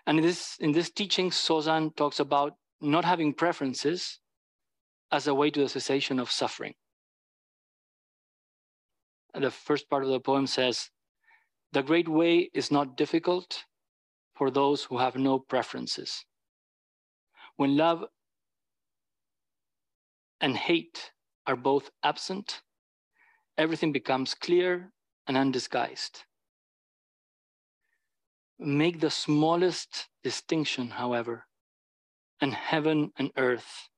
And 0.05 0.17
in 0.17 0.25
this, 0.25 0.57
in 0.59 0.71
this 0.71 0.89
teaching, 0.89 1.29
Sozan 1.29 1.95
talks 1.95 2.19
about 2.19 2.55
not 2.81 3.05
having 3.05 3.33
preferences 3.33 4.19
as 5.11 5.27
a 5.27 5.33
way 5.33 5.51
to 5.51 5.59
the 5.59 5.69
cessation 5.69 6.19
of 6.19 6.31
suffering. 6.31 6.73
The 9.33 9.51
first 9.51 9.89
part 9.89 10.03
of 10.03 10.09
the 10.09 10.19
poem 10.19 10.45
says, 10.45 10.89
the 11.71 11.81
great 11.81 12.07
way 12.09 12.49
is 12.53 12.71
not 12.71 12.97
difficult 12.97 13.65
for 14.35 14.51
those 14.51 14.83
who 14.83 14.97
have 14.97 15.15
no 15.15 15.39
preferences. 15.39 16.25
When 17.55 17.77
love 17.77 18.03
and 20.41 20.57
hate 20.57 21.11
are 21.47 21.55
both 21.55 21.91
absent, 22.03 22.61
everything 23.57 23.91
becomes 23.91 24.33
clear 24.33 24.91
and 25.27 25.37
undisguised. 25.37 26.23
Make 28.59 28.99
the 28.99 29.09
smallest 29.09 30.09
distinction, 30.23 30.89
however, 30.89 31.45
and 32.41 32.53
heaven 32.53 33.11
and 33.17 33.31
earth 33.37 33.89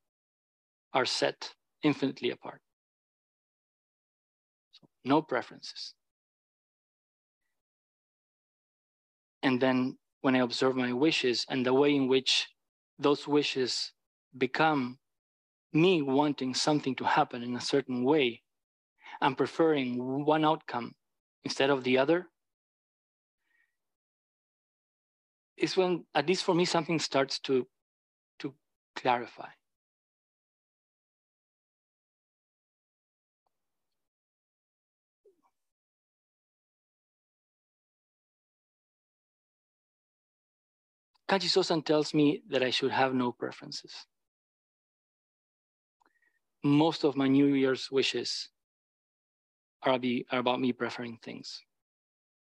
are 0.93 1.05
set 1.05 1.53
infinitely 1.81 2.29
apart. 2.29 2.62
No 5.05 5.21
preferences. 5.21 5.93
And 9.41 9.59
then 9.59 9.97
when 10.21 10.35
I 10.35 10.39
observe 10.39 10.75
my 10.75 10.93
wishes 10.93 11.45
and 11.49 11.65
the 11.65 11.73
way 11.73 11.93
in 11.93 12.07
which 12.07 12.47
those 12.97 13.27
wishes 13.27 13.91
become 14.37 14.99
me 15.73 16.01
wanting 16.01 16.53
something 16.53 16.95
to 16.95 17.03
happen 17.03 17.43
in 17.43 17.55
a 17.55 17.61
certain 17.61 18.03
way, 18.03 18.41
I'm 19.21 19.35
preferring 19.35 20.25
one 20.25 20.45
outcome 20.45 20.93
instead 21.43 21.69
of 21.69 21.83
the 21.83 21.97
other, 21.97 22.27
is 25.57 25.75
when, 25.75 26.05
at 26.15 26.27
least 26.27 26.43
for 26.43 26.55
me, 26.55 26.65
something 26.65 26.99
starts 26.99 27.39
to, 27.39 27.67
to 28.39 28.53
clarify. 28.95 29.49
Kanchi 41.33 41.49
Sozan 41.49 41.83
tells 41.83 42.13
me 42.13 42.43
that 42.51 42.61
I 42.61 42.69
should 42.69 42.91
have 42.91 43.15
no 43.15 43.31
preferences. 43.31 44.05
Most 46.63 47.03
of 47.03 47.15
my 47.15 47.27
New 47.27 47.47
Year's 47.47 47.89
wishes 47.89 48.49
are, 49.81 49.97
be, 49.97 50.27
are 50.31 50.37
about 50.37 50.61
me 50.61 50.71
preferring 50.73 51.17
things 51.23 51.59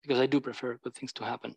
because 0.01 0.19
I 0.19 0.25
do 0.25 0.39
prefer 0.39 0.79
good 0.83 0.95
things 0.95 1.13
to 1.13 1.23
happen. 1.23 1.55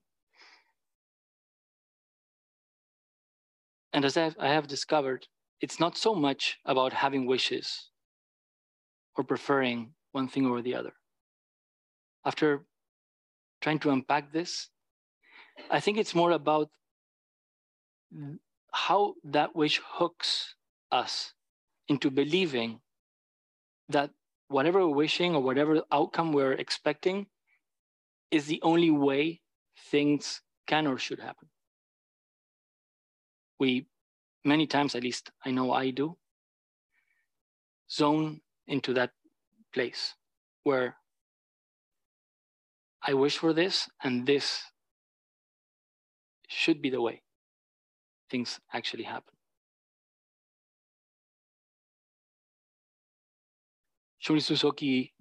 And 3.95 4.05
as 4.05 4.19
I've, 4.19 4.37
I 4.39 4.49
have 4.49 4.67
discovered, 4.67 5.27
it's 5.63 5.81
not 5.81 5.97
so 5.97 6.15
much 6.15 6.59
about 6.67 6.93
having 6.93 7.25
wishes 7.25 7.89
or 9.17 9.25
preferring 9.25 9.95
one 10.13 10.29
thing 10.29 10.45
over 10.45 10.61
the 10.61 10.75
other. 10.75 10.93
After 12.27 12.67
trying 13.63 13.79
to 13.79 13.93
unpack 13.93 14.31
this, 14.31 14.69
I 15.71 15.81
think 15.81 15.97
it's 15.97 16.15
more 16.15 16.33
about 16.33 16.69
how 18.73 19.15
that 19.25 19.55
wish 19.55 19.81
hooks 19.85 20.55
us 20.91 21.33
into 21.89 22.11
believing 22.11 22.81
that 23.89 24.11
whatever 24.49 24.87
we're 24.87 24.95
wishing 24.95 25.35
or 25.35 25.43
whatever 25.43 25.83
outcome 25.93 26.33
we're 26.33 26.53
expecting 26.53 27.27
is 28.31 28.47
the 28.47 28.61
only 28.63 28.91
way 28.91 29.41
things 29.91 30.41
can 30.67 30.87
or 30.87 30.99
should 30.99 31.21
happen. 31.21 31.49
We, 33.59 33.87
many 34.45 34.67
times 34.67 34.95
at 34.95 35.03
least, 35.03 35.31
I 35.45 35.51
know 35.51 35.73
I 35.73 35.91
do, 35.91 36.17
zone 37.91 38.41
into 38.67 38.95
that 38.95 39.11
place 39.73 40.15
where 40.63 40.97
I 43.03 43.15
wish 43.15 43.39
for 43.39 43.53
this 43.53 43.89
and 44.03 44.27
this 44.27 44.63
should 46.49 46.81
be 46.81 46.91
the 46.91 47.03
way 47.03 47.24
things 48.35 48.59
actually 48.73 49.05
happen. 49.05 49.35
Shunryu 54.21 54.43
Suzuki 54.43 55.15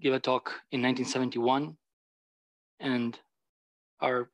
gave 0.00 0.12
a 0.12 0.20
talk 0.20 0.52
in 0.70 0.80
1971, 0.80 1.76
and 2.78 3.18
our 4.00 4.30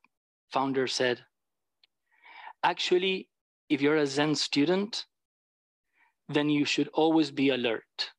founder 0.50 0.86
said, 0.86 1.24
actually, 2.62 3.28
if 3.70 3.80
you're 3.80 4.02
a 4.04 4.06
Zen 4.06 4.34
student, 4.34 5.06
then 6.28 6.50
you 6.50 6.66
should 6.66 6.88
always 6.92 7.30
be 7.30 7.48
alert. 7.48 8.10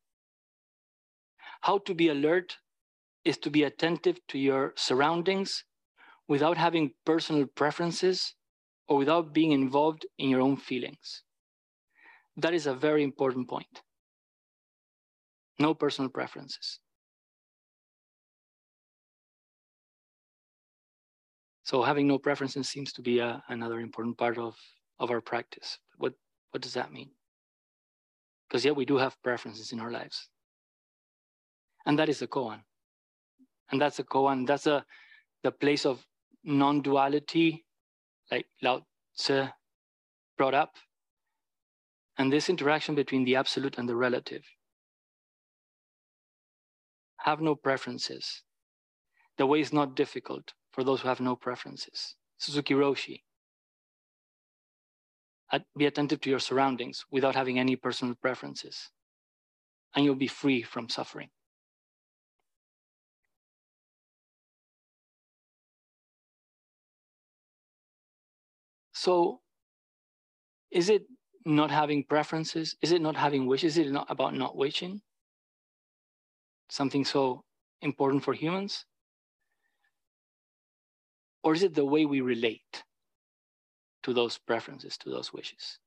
How 1.60 1.78
to 1.86 1.94
be 1.94 2.08
alert 2.08 2.58
is 3.24 3.38
to 3.38 3.50
be 3.50 3.62
attentive 3.62 4.18
to 4.30 4.38
your 4.38 4.72
surroundings 4.74 5.64
without 6.26 6.56
having 6.56 6.94
personal 7.04 7.46
preferences 7.46 8.34
or 8.88 8.98
without 8.98 9.32
being 9.32 9.52
involved 9.52 10.06
in 10.18 10.28
your 10.28 10.40
own 10.40 10.56
feelings. 10.56 11.22
That 12.36 12.54
is 12.54 12.66
a 12.66 12.74
very 12.74 13.02
important 13.02 13.48
point. 13.48 13.82
No 15.58 15.74
personal 15.74 16.10
preferences. 16.10 16.80
So 21.62 21.82
having 21.82 22.06
no 22.06 22.18
preferences 22.18 22.68
seems 22.68 22.92
to 22.94 23.02
be 23.02 23.20
a, 23.20 23.42
another 23.48 23.80
important 23.80 24.18
part 24.18 24.36
of, 24.36 24.54
of 24.98 25.10
our 25.10 25.20
practice. 25.20 25.78
What, 25.96 26.12
what 26.50 26.62
does 26.62 26.74
that 26.74 26.92
mean? 26.92 27.10
Because 28.48 28.64
yet 28.64 28.76
we 28.76 28.84
do 28.84 28.98
have 28.98 29.22
preferences 29.22 29.72
in 29.72 29.80
our 29.80 29.90
lives. 29.90 30.28
And 31.86 31.98
that 31.98 32.08
is 32.08 32.18
the 32.18 32.26
koan. 32.26 32.60
And 33.70 33.80
that's 33.80 33.98
a 33.98 34.04
koan. 34.04 34.46
That's 34.46 34.66
a 34.66 34.84
the 35.42 35.52
place 35.52 35.86
of 35.86 36.04
non-duality 36.42 37.63
like 38.34 38.46
Lao 38.62 38.80
Tzu 39.16 39.46
brought 40.36 40.54
up, 40.54 40.72
and 42.18 42.32
this 42.32 42.48
interaction 42.48 42.94
between 42.94 43.24
the 43.24 43.36
absolute 43.36 43.78
and 43.78 43.88
the 43.88 43.94
relative. 43.94 44.44
Have 47.18 47.40
no 47.40 47.54
preferences. 47.54 48.42
The 49.38 49.46
way 49.46 49.60
is 49.60 49.72
not 49.72 49.94
difficult 49.94 50.52
for 50.72 50.82
those 50.84 51.00
who 51.00 51.08
have 51.08 51.20
no 51.20 51.36
preferences. 51.36 52.16
Suzuki 52.38 52.74
Roshi. 52.74 53.22
Be 55.78 55.86
attentive 55.86 56.20
to 56.22 56.30
your 56.30 56.40
surroundings 56.40 57.04
without 57.12 57.36
having 57.36 57.60
any 57.60 57.76
personal 57.76 58.16
preferences, 58.16 58.90
and 59.94 60.04
you'll 60.04 60.24
be 60.26 60.26
free 60.42 60.62
from 60.62 60.88
suffering. 60.88 61.30
So 69.04 69.40
is 70.70 70.88
it 70.88 71.02
not 71.44 71.70
having 71.70 72.04
preferences? 72.04 72.74
Is 72.80 72.90
it 72.90 73.02
not 73.02 73.16
having 73.16 73.46
wishes? 73.46 73.76
Is 73.76 73.88
it 73.88 73.92
not 73.92 74.06
about 74.08 74.34
not 74.34 74.56
wishing? 74.56 75.02
Something 76.70 77.04
so 77.04 77.44
important 77.82 78.24
for 78.24 78.32
humans? 78.32 78.86
Or 81.42 81.52
is 81.52 81.62
it 81.62 81.74
the 81.74 81.84
way 81.84 82.06
we 82.06 82.22
relate 82.22 82.82
to 84.04 84.14
those 84.14 84.38
preferences, 84.38 84.96
to 84.96 85.10
those 85.10 85.34
wishes? 85.34 85.78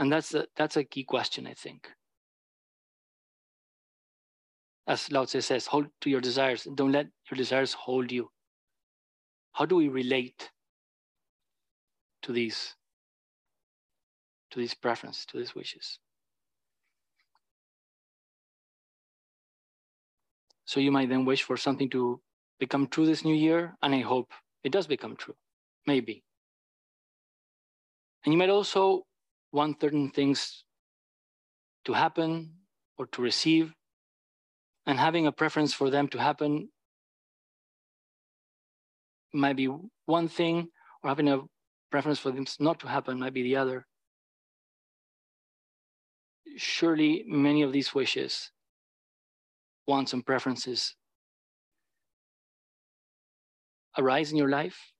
And 0.00 0.10
that's 0.10 0.34
a, 0.34 0.46
that's 0.56 0.76
a 0.76 0.82
key 0.82 1.04
question, 1.04 1.46
I 1.46 1.54
think. 1.54 1.88
As 4.88 5.12
Lao 5.12 5.24
Tse 5.24 5.40
says, 5.40 5.66
hold 5.66 5.86
to 6.00 6.10
your 6.10 6.20
desires. 6.20 6.66
Don't 6.74 6.90
let 6.90 7.06
your 7.30 7.36
desires 7.36 7.74
hold 7.74 8.10
you. 8.10 8.28
How 9.52 9.66
do 9.66 9.76
we 9.76 9.86
relate 9.86 10.50
to 12.22 12.32
these 12.32 12.74
to 14.50 14.58
these 14.58 14.74
preferences, 14.74 15.26
to 15.26 15.38
these 15.38 15.54
wishes? 15.54 15.98
So 20.64 20.80
you 20.80 20.92
might 20.92 21.08
then 21.08 21.24
wish 21.24 21.42
for 21.42 21.56
something 21.56 21.90
to 21.90 22.20
become 22.58 22.86
true 22.86 23.06
this 23.06 23.24
new 23.24 23.34
year, 23.34 23.76
and 23.82 23.94
I 23.94 24.00
hope 24.00 24.32
it 24.62 24.70
does 24.70 24.86
become 24.86 25.16
true, 25.16 25.34
maybe. 25.86 26.22
And 28.24 28.32
you 28.32 28.38
might 28.38 28.50
also 28.50 29.06
want 29.50 29.80
certain 29.80 30.10
things 30.10 30.64
to 31.86 31.92
happen 31.94 32.54
or 32.98 33.06
to 33.06 33.22
receive, 33.22 33.74
and 34.86 34.98
having 34.98 35.26
a 35.26 35.32
preference 35.32 35.72
for 35.72 35.90
them 35.90 36.06
to 36.08 36.18
happen 36.18 36.68
might 39.32 39.56
be 39.56 39.68
one 40.06 40.28
thing, 40.28 40.68
or 41.02 41.10
having 41.10 41.28
a 41.28 41.40
preference 41.90 42.18
for 42.18 42.30
them 42.30 42.46
not 42.58 42.80
to 42.80 42.88
happen 42.88 43.18
might 43.18 43.34
be 43.34 43.42
the 43.42 43.56
other. 43.56 43.86
Surely 46.56 47.24
many 47.26 47.62
of 47.62 47.72
these 47.72 47.94
wishes, 47.94 48.50
wants, 49.86 50.12
and 50.12 50.24
preferences 50.24 50.94
arise 53.98 54.30
in 54.30 54.38
your 54.38 54.48
life, 54.48 54.92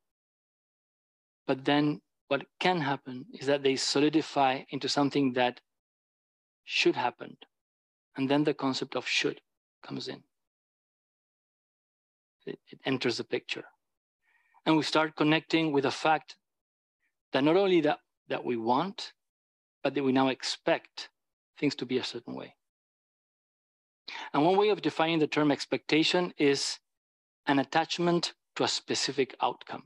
but 1.46 1.64
then 1.64 2.00
what 2.28 2.44
can 2.60 2.80
happen 2.80 3.26
is 3.32 3.46
that 3.46 3.62
they 3.62 3.74
solidify 3.74 4.62
into 4.70 4.88
something 4.88 5.32
that 5.32 5.60
should 6.64 6.94
happen. 6.94 7.36
And 8.16 8.28
then 8.28 8.44
the 8.44 8.54
concept 8.54 8.94
of 8.94 9.06
should 9.06 9.40
comes 9.82 10.06
in. 10.06 10.22
It, 12.46 12.58
it 12.68 12.78
enters 12.84 13.16
the 13.16 13.24
picture. 13.24 13.64
And 14.64 14.76
we 14.76 14.82
start 14.82 15.16
connecting 15.16 15.72
with 15.72 15.84
the 15.84 15.90
fact 15.90 16.36
that 17.32 17.44
not 17.44 17.56
only 17.56 17.80
that, 17.82 17.98
that 18.28 18.44
we 18.44 18.56
want, 18.56 19.12
but 19.82 19.94
that 19.94 20.04
we 20.04 20.12
now 20.12 20.28
expect 20.28 21.08
things 21.58 21.74
to 21.76 21.86
be 21.86 21.98
a 21.98 22.04
certain 22.04 22.34
way. 22.34 22.54
And 24.32 24.44
one 24.44 24.56
way 24.56 24.70
of 24.70 24.82
defining 24.82 25.18
the 25.18 25.26
term 25.26 25.50
expectation 25.50 26.32
is 26.36 26.78
an 27.46 27.58
attachment 27.58 28.34
to 28.56 28.64
a 28.64 28.68
specific 28.68 29.34
outcome. 29.40 29.84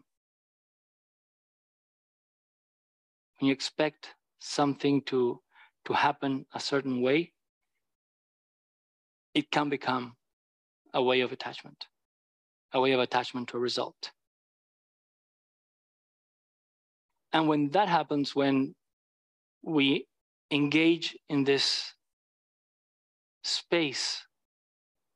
When 3.38 3.48
you 3.48 3.52
expect 3.52 4.14
something 4.38 5.02
to, 5.02 5.40
to 5.84 5.92
happen 5.92 6.46
a 6.54 6.60
certain 6.60 7.02
way, 7.02 7.32
it 9.34 9.50
can 9.50 9.68
become 9.68 10.16
a 10.94 11.02
way 11.02 11.20
of 11.20 11.32
attachment, 11.32 11.86
a 12.72 12.80
way 12.80 12.92
of 12.92 13.00
attachment 13.00 13.48
to 13.48 13.56
a 13.56 13.60
result. 13.60 14.12
And 17.34 17.48
when 17.48 17.70
that 17.70 17.88
happens, 17.88 18.36
when 18.36 18.76
we 19.60 20.06
engage 20.52 21.16
in 21.28 21.42
this 21.42 21.94
space 23.42 24.24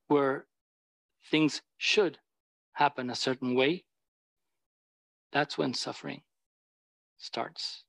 where 0.08 0.46
things 1.30 1.62
should 1.76 2.18
happen 2.72 3.08
a 3.08 3.14
certain 3.14 3.54
way, 3.54 3.84
that's 5.32 5.56
when 5.56 5.74
suffering 5.74 6.22
starts 7.18 7.84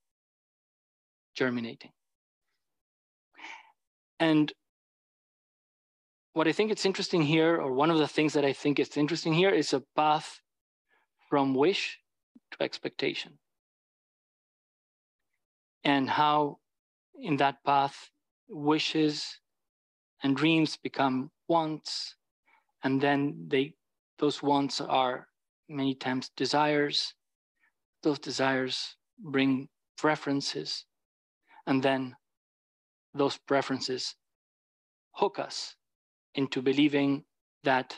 germinating. 1.34 1.92
And 4.20 4.54
what 6.34 6.48
I 6.48 6.52
think 6.52 6.70
it's 6.70 6.86
interesting 6.86 7.24
here, 7.24 7.60
or 7.60 7.74
one 7.74 7.90
of 7.90 7.98
the 7.98 8.08
things 8.08 8.34
that 8.34 8.46
I 8.46 8.54
think 8.54 8.80
is 8.80 8.96
interesting 8.96 9.34
here, 9.34 9.50
is 9.50 9.74
a 9.74 9.82
path 9.96 10.40
from 11.30 11.56
wish 11.56 11.98
to 12.52 12.64
expectation 12.64 13.40
and 15.84 16.10
how 16.10 16.60
in 17.22 17.38
that 17.38 17.64
path 17.64 18.10
wishes 18.48 19.40
and 20.24 20.36
dreams 20.36 20.78
become 20.78 21.32
wants 21.48 22.16
and 22.84 23.02
then 23.02 23.46
they 23.48 23.74
those 24.20 24.44
wants 24.44 24.82
are 24.82 25.28
many 25.70 25.96
times 25.96 26.30
desires. 26.36 27.14
Those 28.04 28.20
desires 28.20 28.96
bring 29.18 29.70
preferences 29.98 30.86
and 31.68 31.82
then 31.82 32.16
those 33.14 33.38
preferences 33.38 34.16
hook 35.12 35.40
us 35.40 35.76
into 36.36 36.62
believing 36.62 37.24
that 37.64 37.96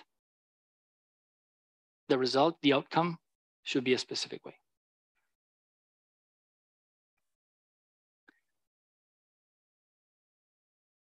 the 2.07 2.17
result 2.17 2.57
the 2.61 2.73
outcome 2.73 3.17
should 3.63 3.83
be 3.83 3.93
a 3.93 3.97
specific 3.97 4.45
way 4.45 4.60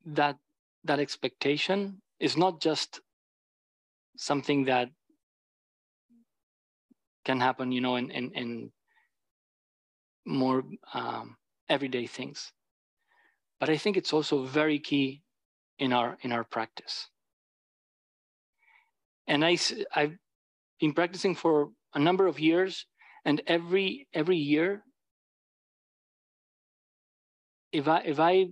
that 0.06 0.38
that 0.84 1.00
expectation 1.00 2.02
is 2.20 2.36
not 2.38 2.62
just 2.62 3.02
something 4.18 4.66
that 4.66 4.90
can 7.26 7.40
happen, 7.40 7.72
you 7.72 7.82
know, 7.82 7.96
in 7.96 8.12
in, 8.12 8.32
in 8.32 8.72
more 10.26 10.64
um, 10.94 11.38
everyday 11.70 12.08
things. 12.08 12.52
But 13.60 13.70
I 13.70 13.78
think 13.78 13.98
it's 13.98 14.14
also 14.14 14.44
very 14.46 14.80
key 14.80 15.24
in 15.80 15.94
our 15.94 16.18
in 16.22 16.32
our 16.32 16.44
practice. 16.44 17.08
And 19.28 19.46
I 19.46 19.58
I've 19.96 20.18
been 20.80 20.94
practicing 20.94 21.36
for 21.36 21.70
a 21.94 22.00
number 22.00 22.28
of 22.28 22.40
years, 22.40 22.86
and 23.24 23.42
every 23.48 24.08
every 24.14 24.38
year, 24.38 24.84
if 27.72 27.88
I 27.88 28.00
if 28.00 28.20
I 28.20 28.48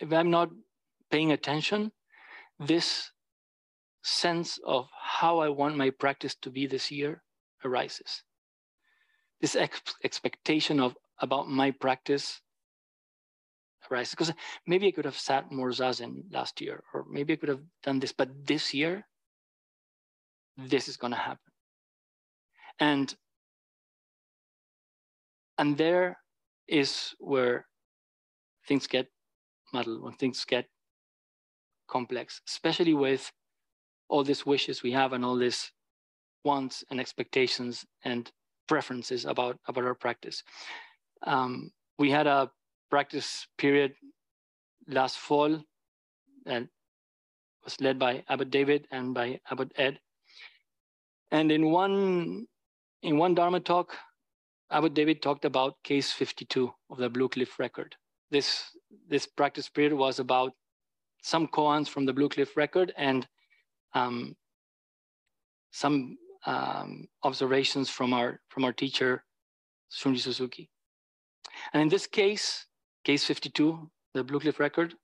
if 0.00 0.12
I'm 0.12 0.30
not 0.30 0.50
paying 1.10 1.32
attention, 1.32 1.92
this 2.58 3.10
sense 4.02 4.58
of 4.64 4.88
how 4.98 5.38
I 5.40 5.48
want 5.50 5.76
my 5.76 5.90
practice 5.90 6.34
to 6.42 6.50
be 6.50 6.66
this 6.66 6.90
year 6.90 7.22
arises. 7.64 8.24
This 9.40 9.56
ex- 9.56 9.80
expectation 10.02 10.80
of 10.80 10.96
about 11.20 11.48
my 11.48 11.70
practice 11.70 12.40
arises 13.90 14.12
because 14.12 14.32
maybe 14.66 14.88
I 14.88 14.90
could 14.90 15.04
have 15.04 15.18
sat 15.18 15.52
more 15.52 15.70
zazen 15.70 16.24
last 16.32 16.60
year, 16.60 16.82
or 16.94 17.04
maybe 17.10 17.34
I 17.34 17.36
could 17.36 17.48
have 17.48 17.62
done 17.82 18.00
this, 18.00 18.12
but 18.12 18.28
this 18.46 18.72
year, 18.72 19.06
this 20.56 20.88
is 20.88 20.96
going 20.96 21.12
to 21.12 21.18
happen, 21.18 21.52
and 22.78 23.14
and 25.58 25.76
there 25.76 26.18
is 26.68 27.14
where 27.18 27.66
things 28.66 28.86
get 28.86 29.08
muddle, 29.72 30.00
when 30.02 30.12
things 30.14 30.44
get 30.44 30.66
complex, 31.88 32.40
especially 32.48 32.94
with 32.94 33.30
all 34.08 34.24
these 34.24 34.46
wishes 34.46 34.82
we 34.82 34.92
have 34.92 35.12
and 35.12 35.24
all 35.24 35.36
these 35.36 35.72
wants 36.44 36.84
and 36.90 37.00
expectations 37.00 37.84
and 38.04 38.30
preferences 38.68 39.24
about, 39.24 39.58
about 39.66 39.84
our 39.84 39.94
practice. 39.94 40.42
Um, 41.26 41.70
we 41.98 42.10
had 42.10 42.26
a 42.26 42.50
practice 42.90 43.46
period 43.58 43.94
last 44.88 45.18
fall 45.18 45.60
that 46.46 46.66
was 47.64 47.80
led 47.80 47.98
by 47.98 48.24
Abbot 48.28 48.50
David 48.50 48.86
and 48.90 49.14
by 49.14 49.40
Abbot 49.50 49.72
Ed. 49.76 50.00
And 51.30 51.52
in 51.52 51.70
one 51.70 52.46
in 53.02 53.16
one 53.16 53.34
Dharma 53.34 53.60
talk, 53.60 53.96
Abbot 54.70 54.94
David 54.94 55.22
talked 55.22 55.44
about 55.44 55.82
case 55.84 56.12
52 56.12 56.70
of 56.90 56.98
the 56.98 57.08
Blue 57.08 57.28
Cliff 57.28 57.58
record. 57.58 57.94
This 58.30 58.64
this 59.08 59.26
practice 59.26 59.68
period 59.68 59.94
was 59.94 60.18
about 60.18 60.52
some 61.22 61.46
koans 61.48 61.88
from 61.88 62.06
the 62.06 62.12
Blue 62.12 62.28
Cliff 62.28 62.56
record 62.56 62.92
and 62.96 63.26
um, 63.94 64.34
some 65.70 66.16
um, 66.46 67.06
observations 67.22 67.90
from 67.90 68.12
our 68.12 68.40
from 68.48 68.64
our 68.64 68.72
teacher 68.72 69.24
Shunryu 69.92 70.20
Suzuki. 70.20 70.70
And 71.72 71.82
in 71.82 71.88
this 71.88 72.06
case, 72.06 72.66
case 73.04 73.24
52, 73.24 73.90
the 74.14 74.24
Blue 74.24 74.40
Cliff 74.40 74.60
record, 74.60 74.94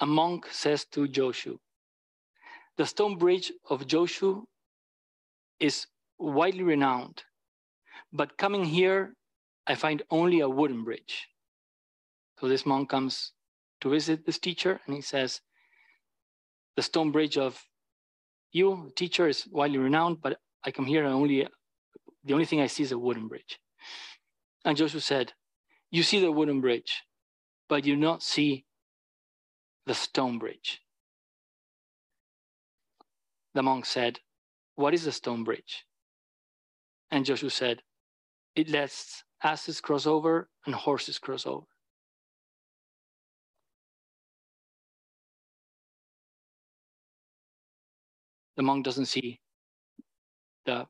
a 0.00 0.06
monk 0.06 0.46
says 0.50 0.84
to 0.92 1.06
Joshu, 1.06 1.58
the 2.76 2.86
stone 2.86 3.18
bridge 3.18 3.52
of 3.68 3.86
Joshu 3.86 4.44
is 5.60 5.86
widely 6.18 6.62
renowned, 6.62 7.22
but 8.12 8.36
coming 8.38 8.64
here 8.64 9.14
I 9.66 9.74
find 9.76 10.02
only 10.10 10.40
a 10.40 10.48
wooden 10.48 10.82
bridge. 10.82 11.28
So 12.42 12.48
this 12.48 12.66
monk 12.66 12.90
comes 12.90 13.34
to 13.82 13.90
visit 13.90 14.26
this 14.26 14.40
teacher 14.40 14.80
and 14.84 14.96
he 14.96 15.00
says, 15.00 15.40
The 16.74 16.82
stone 16.82 17.12
bridge 17.12 17.38
of 17.38 17.64
you, 18.50 18.90
teacher, 18.96 19.28
is 19.28 19.46
widely 19.46 19.78
renowned, 19.78 20.20
but 20.20 20.40
I 20.64 20.72
come 20.72 20.86
here 20.86 21.04
and 21.04 21.14
only 21.14 21.46
the 22.24 22.32
only 22.32 22.44
thing 22.44 22.60
I 22.60 22.66
see 22.66 22.82
is 22.82 22.90
a 22.90 22.98
wooden 22.98 23.28
bridge. 23.28 23.60
And 24.64 24.76
Joshu 24.76 25.00
said, 25.00 25.34
You 25.92 26.02
see 26.02 26.18
the 26.18 26.32
wooden 26.32 26.60
bridge, 26.60 27.04
but 27.68 27.84
you 27.84 27.94
not 27.94 28.24
see 28.24 28.64
the 29.86 29.94
stone 29.94 30.40
bridge. 30.40 30.80
The 33.54 33.62
monk 33.62 33.86
said, 33.86 34.18
What 34.74 34.94
is 34.94 35.04
the 35.04 35.12
stone 35.12 35.44
bridge? 35.44 35.84
And 37.08 37.24
Joshu 37.24 37.52
said, 37.52 37.82
It 38.56 38.68
lets 38.68 39.22
asses 39.44 39.80
cross 39.80 40.08
over 40.08 40.50
and 40.66 40.74
horses 40.74 41.20
cross 41.20 41.46
over. 41.46 41.66
The 48.56 48.62
monk 48.62 48.84
doesn't 48.84 49.06
see 49.06 49.40
the 50.64 50.86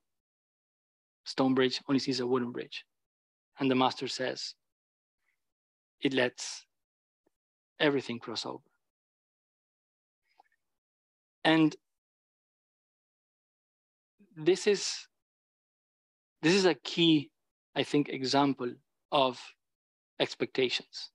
stone 1.24 1.54
bridge, 1.54 1.80
only 1.88 2.00
sees 2.00 2.20
a 2.20 2.26
wooden 2.26 2.52
bridge. 2.52 2.84
And 3.58 3.70
the 3.70 3.74
master 3.74 4.08
says, 4.08 4.54
it 6.00 6.12
lets 6.12 6.66
everything 7.78 8.18
cross 8.18 8.44
over. 8.44 8.64
And 11.44 11.74
this 14.36 14.66
is 14.66 15.08
this 16.42 16.54
is 16.54 16.64
a 16.64 16.74
key, 16.74 17.30
I 17.76 17.84
think, 17.84 18.08
example 18.08 18.72
of 19.12 19.40
expectations. 20.18 21.10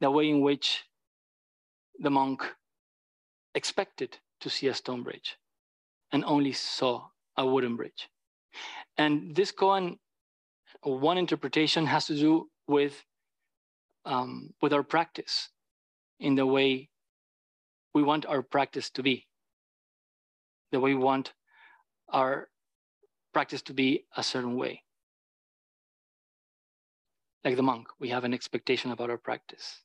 The 0.00 0.10
way 0.10 0.28
in 0.28 0.42
which 0.42 0.84
the 1.98 2.10
monk 2.10 2.42
expected 3.54 4.18
to 4.40 4.50
see 4.50 4.68
a 4.68 4.74
stone 4.74 5.02
bridge 5.02 5.36
and 6.12 6.24
only 6.24 6.52
saw 6.52 7.08
a 7.36 7.46
wooden 7.46 7.76
bridge. 7.76 8.08
And 8.96 9.34
this 9.34 9.52
koan, 9.52 9.98
one 10.82 11.18
interpretation 11.18 11.86
has 11.86 12.06
to 12.06 12.14
do 12.14 12.48
with, 12.66 13.04
um, 14.04 14.54
with 14.62 14.72
our 14.72 14.82
practice 14.82 15.50
in 16.18 16.34
the 16.34 16.46
way 16.46 16.88
we 17.94 18.02
want 18.02 18.26
our 18.26 18.42
practice 18.42 18.90
to 18.90 19.02
be, 19.02 19.26
the 20.72 20.80
way 20.80 20.94
we 20.94 21.02
want 21.02 21.32
our 22.08 22.48
practice 23.32 23.62
to 23.62 23.74
be 23.74 24.04
a 24.16 24.22
certain 24.22 24.56
way. 24.56 24.82
Like 27.44 27.56
the 27.56 27.62
monk, 27.62 27.88
we 28.00 28.08
have 28.08 28.24
an 28.24 28.34
expectation 28.34 28.90
about 28.90 29.10
our 29.10 29.18
practice. 29.18 29.82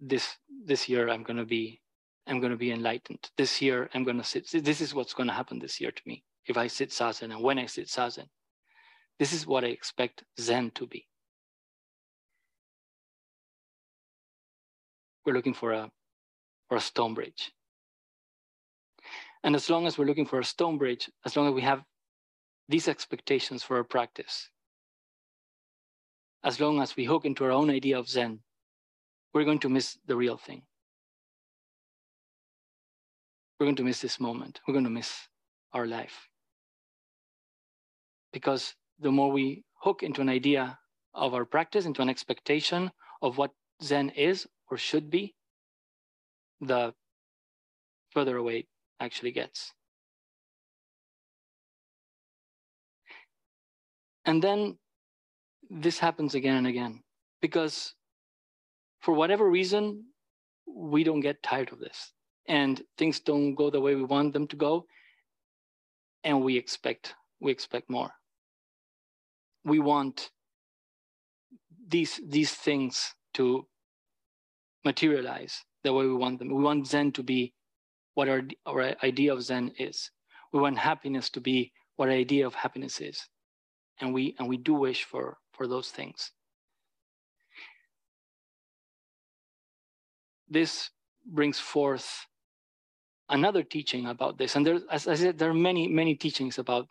This 0.00 0.36
this 0.64 0.88
year 0.88 1.10
I'm 1.10 1.22
gonna 1.22 1.44
be 1.44 1.80
I'm 2.26 2.40
gonna 2.40 2.56
be 2.56 2.72
enlightened. 2.72 3.30
This 3.36 3.60
year 3.60 3.90
I'm 3.94 4.04
gonna 4.04 4.24
sit. 4.24 4.50
This 4.50 4.80
is 4.80 4.94
what's 4.94 5.14
gonna 5.14 5.32
happen 5.34 5.58
this 5.58 5.80
year 5.80 5.90
to 5.90 6.02
me 6.06 6.24
if 6.46 6.56
I 6.56 6.66
sit 6.68 6.90
zazen 6.90 7.32
and 7.32 7.42
when 7.42 7.58
I 7.58 7.66
sit 7.66 7.86
zazen. 7.88 8.28
This 9.18 9.32
is 9.34 9.46
what 9.46 9.64
I 9.64 9.68
expect 9.68 10.24
Zen 10.40 10.70
to 10.72 10.86
be. 10.86 11.06
We're 15.26 15.34
looking 15.34 15.54
for 15.54 15.72
a 15.72 15.90
for 16.68 16.76
a 16.76 16.80
stone 16.80 17.14
bridge. 17.14 17.52
And 19.42 19.54
as 19.54 19.68
long 19.70 19.86
as 19.86 19.98
we're 19.98 20.06
looking 20.06 20.26
for 20.26 20.38
a 20.38 20.44
stone 20.44 20.78
bridge, 20.78 21.10
as 21.24 21.36
long 21.36 21.48
as 21.48 21.54
we 21.54 21.62
have 21.62 21.82
these 22.68 22.88
expectations 22.88 23.62
for 23.62 23.76
our 23.76 23.84
practice, 23.84 24.50
as 26.44 26.60
long 26.60 26.80
as 26.80 26.96
we 26.96 27.04
hook 27.04 27.24
into 27.24 27.44
our 27.44 27.50
own 27.50 27.70
idea 27.70 27.98
of 27.98 28.08
Zen, 28.08 28.40
we're 29.32 29.44
going 29.44 29.60
to 29.60 29.68
miss 29.68 29.98
the 30.06 30.16
real 30.16 30.36
thing. 30.36 30.62
We're 33.58 33.66
going 33.66 33.76
to 33.76 33.84
miss 33.84 34.00
this 34.00 34.18
moment. 34.18 34.60
We're 34.66 34.74
going 34.74 34.84
to 34.84 34.90
miss 34.90 35.28
our 35.72 35.86
life. 35.86 36.28
Because 38.32 38.74
the 38.98 39.12
more 39.12 39.30
we 39.30 39.64
hook 39.82 40.02
into 40.02 40.20
an 40.20 40.28
idea 40.28 40.78
of 41.14 41.34
our 41.34 41.44
practice, 41.44 41.84
into 41.84 42.02
an 42.02 42.08
expectation 42.08 42.90
of 43.22 43.38
what 43.38 43.52
Zen 43.82 44.10
is 44.10 44.46
or 44.70 44.78
should 44.78 45.10
be, 45.10 45.34
the 46.60 46.94
further 48.10 48.36
away 48.36 48.66
actually 48.98 49.32
gets. 49.32 49.72
And 54.24 54.42
then 54.42 54.78
this 55.68 55.98
happens 55.98 56.34
again 56.34 56.56
and 56.56 56.66
again 56.66 57.02
because 57.40 57.94
for 59.00 59.14
whatever 59.14 59.48
reason, 59.48 60.04
we 60.66 61.04
don't 61.04 61.20
get 61.20 61.42
tired 61.42 61.72
of 61.72 61.78
this 61.78 62.12
and 62.46 62.82
things 62.98 63.20
don't 63.20 63.54
go 63.54 63.70
the 63.70 63.80
way 63.80 63.94
we 63.94 64.04
want 64.04 64.32
them 64.32 64.46
to 64.48 64.56
go. 64.56 64.86
And 66.24 66.42
we 66.42 66.56
expect, 66.56 67.14
we 67.40 67.50
expect 67.50 67.88
more. 67.88 68.10
We 69.64 69.78
want 69.78 70.30
these, 71.88 72.20
these 72.26 72.52
things 72.52 73.14
to 73.34 73.66
materialize 74.84 75.64
the 75.84 75.92
way 75.92 76.06
we 76.06 76.14
want 76.14 76.38
them. 76.38 76.48
We 76.54 76.62
want 76.62 76.86
Zen 76.86 77.12
to 77.12 77.22
be 77.22 77.54
what 78.14 78.28
our, 78.28 78.42
our 78.66 78.94
idea 79.02 79.32
of 79.32 79.42
Zen 79.42 79.72
is. 79.78 80.10
We 80.52 80.60
want 80.60 80.78
happiness 80.78 81.30
to 81.30 81.40
be 81.40 81.72
what 81.96 82.08
our 82.08 82.14
idea 82.14 82.46
of 82.46 82.54
happiness 82.54 83.00
is. 83.00 83.28
And 84.00 84.12
we 84.14 84.34
and 84.38 84.48
we 84.48 84.56
do 84.56 84.74
wish 84.74 85.04
for, 85.04 85.36
for 85.52 85.66
those 85.66 85.90
things. 85.90 86.32
This 90.50 90.90
brings 91.24 91.58
forth 91.58 92.26
another 93.28 93.62
teaching 93.62 94.06
about 94.06 94.36
this. 94.36 94.56
And 94.56 94.66
there, 94.66 94.80
as 94.90 95.06
I 95.06 95.14
said, 95.14 95.38
there 95.38 95.50
are 95.50 95.54
many, 95.54 95.86
many 95.88 96.16
teachings 96.16 96.58
about 96.58 96.88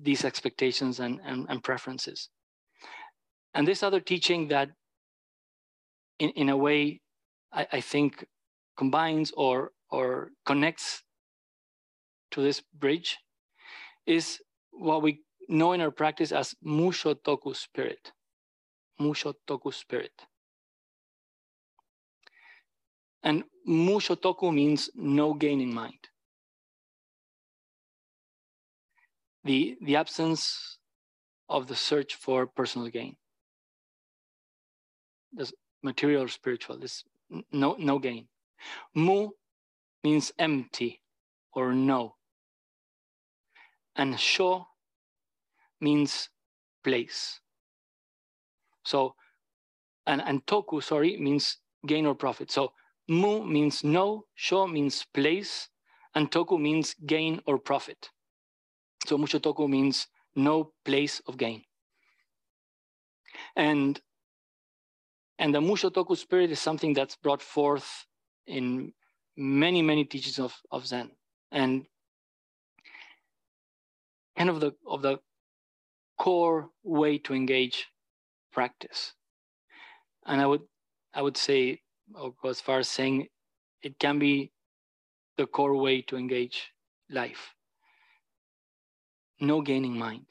these 0.00 0.24
expectations 0.24 1.00
and, 1.00 1.20
and, 1.24 1.46
and 1.48 1.62
preferences. 1.62 2.28
And 3.54 3.66
this 3.66 3.82
other 3.82 4.00
teaching 4.00 4.48
that 4.48 4.70
in, 6.18 6.30
in 6.30 6.48
a 6.48 6.56
way 6.56 7.00
I, 7.52 7.66
I 7.72 7.80
think 7.80 8.24
combines 8.76 9.32
or 9.36 9.72
or 9.90 10.30
connects 10.46 11.02
to 12.30 12.40
this 12.40 12.62
bridge 12.72 13.18
is 14.06 14.40
what 14.70 15.02
we 15.02 15.20
know 15.48 15.72
in 15.72 15.82
our 15.82 15.90
practice 15.90 16.32
as 16.32 16.54
Musho 16.64 17.14
Toku 17.14 17.54
spirit. 17.54 18.12
Musho 18.98 19.34
Toku 19.46 19.72
spirit. 19.74 20.12
And 23.22 23.44
Musho 23.68 24.16
Toku 24.16 24.52
means 24.52 24.90
no 24.94 25.34
gain 25.34 25.60
in 25.60 25.72
mind. 25.72 26.08
The, 29.44 29.76
the 29.80 29.96
absence 29.96 30.78
of 31.48 31.68
the 31.68 31.76
search 31.76 32.14
for 32.14 32.46
personal 32.46 32.88
gain. 32.88 33.16
This 35.32 35.52
material 35.82 36.24
or 36.24 36.28
spiritual, 36.28 36.78
this 36.78 37.04
no, 37.52 37.76
no 37.78 37.98
gain. 37.98 38.28
Mu 38.94 39.30
means 40.04 40.32
empty 40.38 41.00
or 41.52 41.72
no. 41.72 42.16
And 43.96 44.18
sho 44.18 44.66
means 45.80 46.28
place. 46.84 47.40
So, 48.84 49.14
and, 50.06 50.22
and 50.22 50.44
toku, 50.46 50.82
sorry, 50.82 51.16
means 51.18 51.58
gain 51.86 52.06
or 52.06 52.14
profit. 52.14 52.50
So 52.50 52.72
mu 53.08 53.44
means 53.44 53.84
no, 53.84 54.26
sho 54.34 54.66
means 54.66 55.04
place, 55.12 55.68
and 56.14 56.30
toku 56.30 56.60
means 56.60 56.94
gain 57.06 57.40
or 57.46 57.58
profit. 57.58 58.10
So 59.06 59.18
musho 59.18 59.40
toku 59.40 59.68
means 59.68 60.08
no 60.34 60.72
place 60.84 61.20
of 61.26 61.36
gain. 61.36 61.62
And 63.56 64.00
and 65.38 65.54
the 65.54 65.60
musho 65.60 65.90
toku 65.90 66.16
spirit 66.16 66.50
is 66.50 66.60
something 66.60 66.94
that's 66.94 67.16
brought 67.16 67.42
forth 67.42 68.06
in 68.46 68.92
many, 69.36 69.82
many 69.82 70.04
teachings 70.04 70.38
of, 70.38 70.54
of 70.70 70.86
Zen. 70.86 71.10
And 71.50 71.86
kind 74.36 74.50
of 74.50 74.60
the 74.60 74.72
of 74.86 75.02
the 75.02 75.18
core 76.18 76.70
way 76.82 77.18
to 77.18 77.34
engage 77.34 77.88
practice. 78.52 79.14
And 80.26 80.40
I 80.40 80.46
would 80.46 80.62
I 81.14 81.22
would 81.22 81.36
say 81.36 81.80
or 82.18 82.34
go 82.42 82.48
as 82.48 82.60
far 82.60 82.78
as 82.78 82.88
saying 82.88 83.28
it 83.82 83.98
can 83.98 84.18
be 84.18 84.52
the 85.36 85.46
core 85.46 85.76
way 85.76 86.02
to 86.02 86.16
engage 86.16 86.72
life. 87.10 87.54
No 89.40 89.60
gaining 89.60 89.96
mind. 89.98 90.26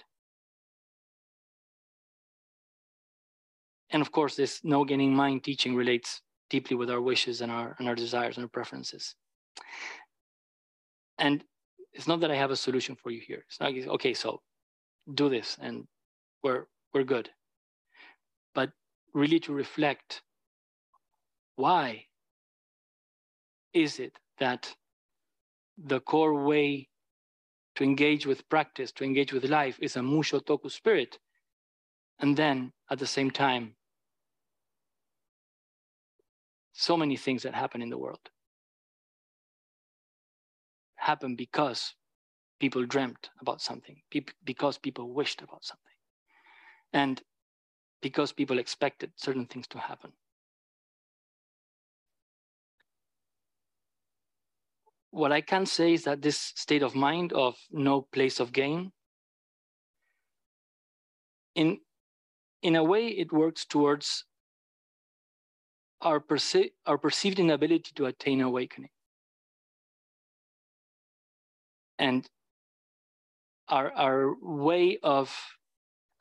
And 3.90 4.02
of 4.02 4.12
course, 4.12 4.36
this 4.36 4.62
no 4.64 4.86
gaining 4.86 5.14
mind 5.14 5.44
teaching 5.44 5.76
relates 5.76 6.22
deeply 6.50 6.78
with 6.78 6.90
our 6.90 7.02
wishes 7.02 7.42
and 7.42 7.52
our 7.52 7.76
and 7.80 7.88
our 7.88 7.96
desires 7.96 8.38
and 8.38 8.46
our 8.46 8.50
preferences. 8.50 9.16
And 11.18 11.44
it's 11.94 12.08
not 12.08 12.22
that 12.22 12.32
I 12.32 12.36
have 12.36 12.52
a 12.52 12.56
solution 12.56 12.96
for 12.96 13.12
you 13.12 13.22
here. 13.26 13.44
It's 13.48 13.60
not 13.60 13.74
okay, 13.96 14.14
so 14.14 14.42
do 15.14 15.30
this 15.30 15.58
and 15.62 15.86
we're 16.44 16.66
we're 16.94 17.04
good. 17.04 17.30
But 18.56 18.72
really 19.14 19.40
to 19.42 19.54
reflect 19.54 20.22
why 21.62 22.06
is 23.74 24.00
it 24.00 24.14
that 24.40 24.76
the 25.78 26.00
core 26.00 26.44
way 26.44 26.90
to 27.76 27.84
engage 27.84 28.26
with 28.26 28.50
practice, 28.50 28.92
to 28.92 29.04
engage 29.04 29.32
with 29.32 29.46
life, 29.46 29.78
is 29.82 29.96
a 29.96 30.00
Mushotoku 30.00 30.70
spirit. 30.70 31.20
And 32.20 32.36
then 32.36 32.74
at 32.90 33.00
the 33.00 33.08
same 33.08 33.32
time, 33.32 33.76
so 36.74 36.98
many 36.98 37.18
things 37.18 37.44
that 37.44 37.54
happen 37.54 37.82
in 37.82 37.90
the 37.90 37.98
world 37.98 38.26
happen 40.96 41.36
because 41.36 41.96
people 42.60 42.86
dreamt 42.86 43.30
about 43.40 43.62
something, 43.62 44.02
because 44.46 44.78
people 44.78 45.14
wished 45.14 45.42
about 45.42 45.64
something, 45.64 45.98
and 46.94 47.22
because 48.02 48.32
people 48.32 48.60
expected 48.60 49.12
certain 49.16 49.46
things 49.46 49.68
to 49.68 49.80
happen. 49.80 50.12
What 55.12 55.32
I 55.32 55.42
can 55.42 55.66
say 55.66 55.94
is 55.94 56.06
that 56.06 56.22
this 56.22 56.38
state 56.56 56.82
of 56.82 56.96
mind 56.96 57.34
of 57.34 57.56
no 57.72 58.02
place 58.02 58.40
of 58.40 58.54
gain, 58.54 58.92
in, 61.54 61.80
in 62.64 62.78
a 62.78 62.84
way, 62.84 63.08
it 63.08 63.32
works 63.34 63.66
towards 63.66 64.26
our, 66.02 66.20
perce- 66.20 66.72
our 66.86 66.98
perceived 66.98 67.40
inability 67.40 67.92
to 67.96 68.06
attain 68.06 68.42
awakening. 68.42 68.90
And 72.00 72.28
our, 73.68 73.92
our 73.92 74.34
way 74.42 74.98
of 75.04 75.36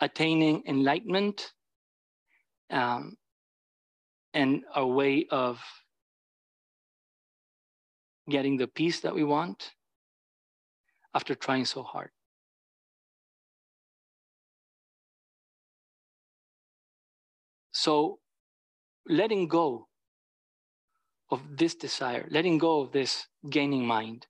attaining 0.00 0.64
enlightenment 0.66 1.52
um, 2.70 3.16
and 4.34 4.62
our 4.74 4.86
way 4.86 5.26
of 5.30 5.60
getting 8.30 8.56
the 8.56 8.66
peace 8.66 9.00
that 9.00 9.14
we 9.14 9.24
want 9.24 9.72
after 11.14 11.34
trying 11.34 11.64
so 11.64 11.82
hard. 11.82 12.10
So, 17.72 18.18
letting 19.08 19.48
go 19.48 19.88
of 21.30 21.40
this 21.56 21.74
desire, 21.74 22.26
letting 22.30 22.58
go 22.58 22.80
of 22.80 22.92
this 22.92 23.26
gaining 23.48 23.86
mind, 23.86 24.26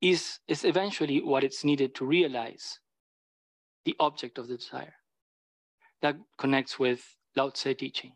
is, 0.00 0.40
is 0.48 0.64
eventually 0.64 1.22
what 1.22 1.44
it's 1.44 1.64
needed 1.64 1.94
to 1.96 2.06
realize 2.06 2.80
the 3.84 3.94
object 4.00 4.38
of 4.38 4.48
the 4.48 4.56
desire. 4.56 4.94
That 6.02 6.16
connects 6.38 6.78
with 6.78 7.02
Lao 7.36 7.50
Tse 7.50 7.74
teaching 7.74 8.12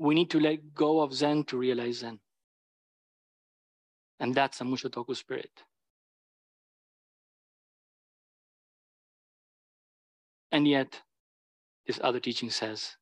we 0.00 0.14
need 0.14 0.30
to 0.30 0.40
let 0.40 0.74
go 0.74 1.02
of 1.02 1.12
Zen 1.12 1.44
to 1.44 1.58
realize 1.58 1.98
Zen. 1.98 2.18
And 4.18 4.34
that's 4.34 4.58
a 4.62 4.64
Mushotoku 4.64 5.14
spirit. 5.14 5.50
And 10.50 10.66
yet, 10.66 11.02
this 11.86 12.00
other 12.02 12.18
teaching 12.18 12.48
says 12.48 12.96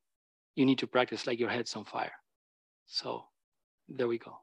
you 0.57 0.67
need 0.67 0.79
to 0.79 0.89
practice 0.89 1.25
like 1.25 1.39
your 1.39 1.51
head's 1.51 1.77
on 1.77 1.85
fire. 1.85 2.17
So 2.87 3.27
there 3.89 4.09
we 4.09 4.19
go. 4.19 4.37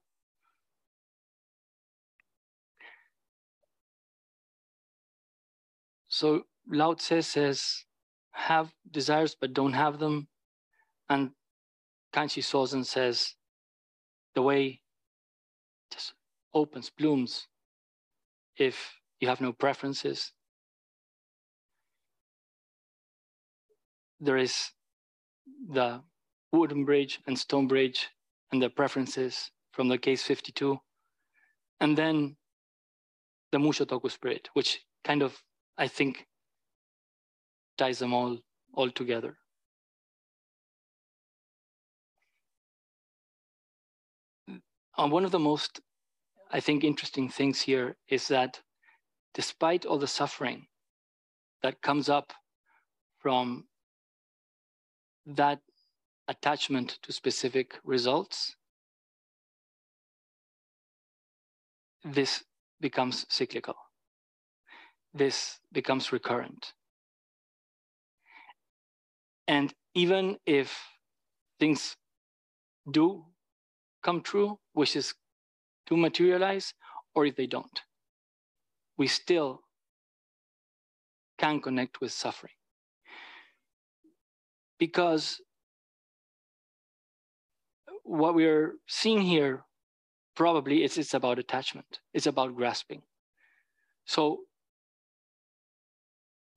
So 6.07 6.43
Lao 6.71 6.93
Tse 6.93 7.21
says, 7.21 7.83
have 8.31 8.73
desires 8.89 9.35
but 9.39 9.53
don't 9.53 9.73
have 9.73 9.99
them. 9.99 10.29
And 11.09 11.31
Kanchi 12.15 12.41
Sosan 12.41 12.85
says, 12.85 13.35
the 14.35 14.41
way 14.41 14.81
just 15.91 16.13
opens, 16.53 16.89
blooms, 16.89 17.47
if 18.55 18.93
you 19.19 19.27
have 19.27 19.41
no 19.41 19.51
preferences. 19.51 20.31
There 24.21 24.37
is 24.37 24.71
the 25.69 26.01
wooden 26.53 26.85
bridge 26.85 27.19
and 27.27 27.37
stone 27.37 27.67
bridge 27.67 28.09
and 28.51 28.61
the 28.61 28.69
preferences 28.69 29.51
from 29.73 29.89
the 29.89 29.97
case 29.97 30.23
52. 30.23 30.79
And 31.81 31.97
then 31.97 32.37
the 33.51 33.57
Mushotoku 33.57 34.09
spirit, 34.09 34.47
which 34.53 34.79
kind 35.03 35.21
of, 35.21 35.37
I 35.77 35.89
think, 35.89 36.25
ties 37.77 37.99
them 37.99 38.13
all, 38.13 38.39
all 38.73 38.89
together. 38.89 39.37
Um, 44.97 45.11
one 45.11 45.25
of 45.25 45.31
the 45.31 45.39
most, 45.39 45.81
I 46.51 46.59
think, 46.59 46.83
interesting 46.83 47.29
things 47.29 47.61
here 47.61 47.97
is 48.07 48.27
that 48.29 48.61
despite 49.33 49.85
all 49.85 49.99
the 49.99 50.07
suffering 50.07 50.67
that 51.61 51.81
comes 51.81 52.07
up 52.07 52.31
from 53.19 53.65
that 55.25 55.59
attachment 56.27 56.99
to 57.03 57.11
specific 57.11 57.79
results, 57.83 58.55
this 62.03 62.43
becomes 62.79 63.25
cyclical. 63.29 63.75
This 65.13 65.59
becomes 65.71 66.13
recurrent. 66.13 66.73
And 69.47 69.73
even 69.93 70.37
if 70.45 70.77
things 71.59 71.97
do 72.89 73.25
come 74.05 74.21
true, 74.21 74.59
wishes 74.75 75.15
to 75.87 75.97
materialize, 75.97 76.75
or 77.15 77.25
if 77.25 77.35
they 77.35 77.47
don't. 77.47 77.81
We 78.97 79.07
still 79.07 79.61
can 81.39 81.59
connect 81.59 81.99
with 81.99 82.11
suffering. 82.11 82.53
Because 84.77 85.41
what 88.03 88.35
we're 88.35 88.75
seeing 88.87 89.21
here 89.21 89.63
probably 90.35 90.83
is 90.83 90.97
it's 90.99 91.15
about 91.15 91.39
attachment, 91.39 91.99
it's 92.13 92.27
about 92.27 92.55
grasping. 92.55 93.01
So 94.05 94.41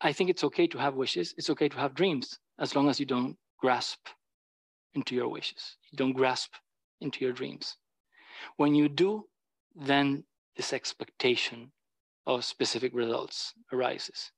I 0.02 0.12
think 0.12 0.28
it's 0.28 0.44
okay 0.44 0.66
to 0.66 0.78
have 0.78 0.94
wishes, 0.94 1.34
it's 1.38 1.48
okay 1.48 1.68
to 1.70 1.78
have 1.78 1.94
dreams, 1.94 2.38
as 2.61 2.76
long 2.76 2.90
as 2.90 3.00
you 3.00 3.06
don't 3.06 3.37
grasp 3.58 4.00
into 4.92 5.14
your 5.14 5.28
wishes. 5.28 5.76
You 5.90 5.96
don't 5.96 6.12
grasp 6.12 6.52
into 7.00 7.24
your 7.24 7.32
dreams. 7.32 7.76
When 8.56 8.74
you 8.74 8.88
do, 8.88 9.24
then 9.74 10.24
this 10.56 10.72
expectation 10.72 11.72
of 12.26 12.44
specific 12.44 12.92
results 12.94 13.54
arises. 13.72 14.32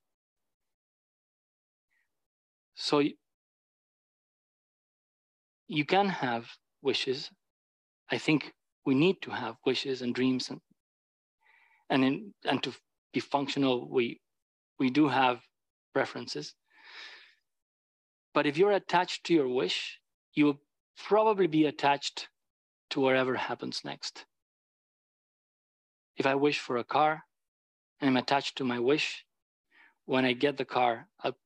So 2.74 3.02
you 5.68 5.84
can 5.84 6.08
have 6.08 6.46
wishes. 6.82 7.30
I 8.10 8.18
think 8.18 8.52
we 8.86 8.94
need 8.94 9.20
to 9.22 9.30
have 9.30 9.56
wishes 9.64 10.02
and 10.02 10.14
dreams 10.14 10.50
and 10.50 10.60
and 11.90 12.04
in, 12.04 12.34
and 12.44 12.62
to 12.62 12.72
be 13.12 13.20
functional, 13.20 13.88
we 13.88 14.20
we 14.78 14.90
do 14.90 15.08
have 15.08 15.40
preferences. 15.92 16.54
But 18.32 18.46
if 18.46 18.56
you're 18.56 18.72
attached 18.72 19.24
to 19.24 19.34
your 19.34 19.48
wish, 19.48 19.98
you 20.32 20.46
will 20.46 20.60
probably 20.96 21.48
be 21.48 21.66
attached 21.66 22.28
to 22.90 23.00
whatever 23.00 23.34
happens 23.36 23.82
next. 23.84 24.24
If 26.16 26.26
I 26.26 26.34
wish 26.34 26.58
for 26.58 26.76
a 26.76 26.84
car 26.84 27.24
and 28.00 28.10
I'm 28.10 28.16
attached 28.16 28.56
to 28.56 28.64
my 28.64 28.78
wish, 28.78 29.24
when 30.06 30.24
I 30.24 30.32
get 30.32 30.56
the 30.56 30.64
car, 30.64 31.08
I'll 31.22 31.36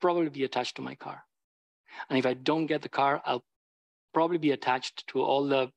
probably 0.00 0.28
be 0.28 0.44
attached 0.44 0.76
to 0.76 0.82
my 0.82 0.94
car. 0.94 1.24
And 2.08 2.18
if 2.18 2.26
I 2.26 2.34
don't 2.34 2.66
get 2.66 2.82
the 2.82 2.88
car, 2.88 3.22
I'll 3.24 3.44
probably 4.12 4.38
be 4.38 4.50
attached 4.50 5.06
to 5.08 5.22
all 5.22 5.46
the 5.46 5.70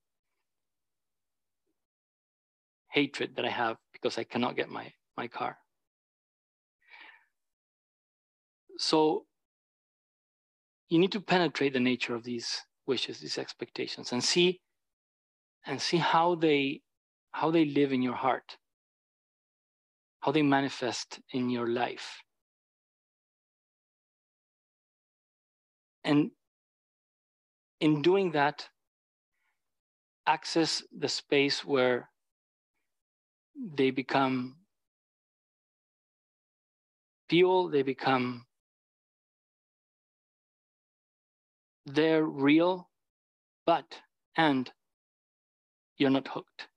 hatred 2.90 3.36
that 3.36 3.46
I 3.46 3.50
have 3.50 3.78
because 3.94 4.18
I 4.18 4.24
cannot 4.24 4.56
get 4.56 4.70
my, 4.70 4.94
my 5.18 5.28
car. 5.28 5.58
So 8.78 9.26
you 10.90 11.00
need 11.00 11.12
to 11.14 11.22
penetrate 11.22 11.74
the 11.74 11.80
nature 11.80 12.16
of 12.16 12.24
these 12.24 12.62
wishes, 12.86 13.20
these 13.20 13.38
expectations, 13.38 14.12
and 14.12 14.24
see 14.24 14.62
and 15.66 15.82
see 15.82 15.98
how 15.98 16.36
they 16.36 16.82
how 17.32 17.52
they 17.52 17.66
live 17.66 17.92
in 17.92 18.02
your 18.02 18.16
heart 18.16 18.58
how 20.26 20.32
they 20.32 20.42
manifest 20.42 21.20
in 21.34 21.52
your 21.52 21.68
life. 21.68 22.24
And 26.04 26.32
in 27.80 28.02
doing 28.02 28.32
that 28.32 28.68
access 30.26 30.82
the 30.98 31.08
space 31.08 31.64
where 31.64 32.10
they 33.56 33.92
become 33.92 34.56
fuel, 37.30 37.70
they 37.70 37.84
become 37.84 38.48
they're 41.86 42.26
real, 42.26 42.90
but 43.68 44.02
and 44.36 44.72
you're 45.98 46.10
not 46.10 46.28
hooked. 46.28 46.68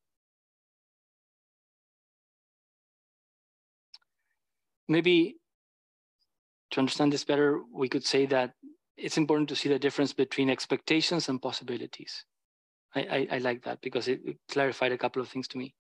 Maybe 4.89 5.37
to 6.71 6.81
understand 6.81 7.13
this 7.13 7.25
better, 7.25 7.61
we 7.73 7.89
could 7.89 8.05
say 8.05 8.27
that 8.27 8.55
it's 8.97 9.17
important 9.17 9.49
to 9.49 9.57
see 9.57 9.69
the 9.69 9.79
difference 9.79 10.13
between 10.13 10.51
expectations 10.51 11.29
and 11.29 11.41
possibilities. 11.41 12.25
I, 12.95 13.01
I, 13.01 13.29
I 13.37 13.39
like 13.39 13.63
that 13.65 13.81
because 13.81 14.09
it, 14.09 14.21
it 14.25 14.37
clarified 14.51 14.93
a 14.93 14.99
couple 14.99 15.23
of 15.23 15.29
things 15.29 15.49
to 15.49 15.59
me. 15.59 15.75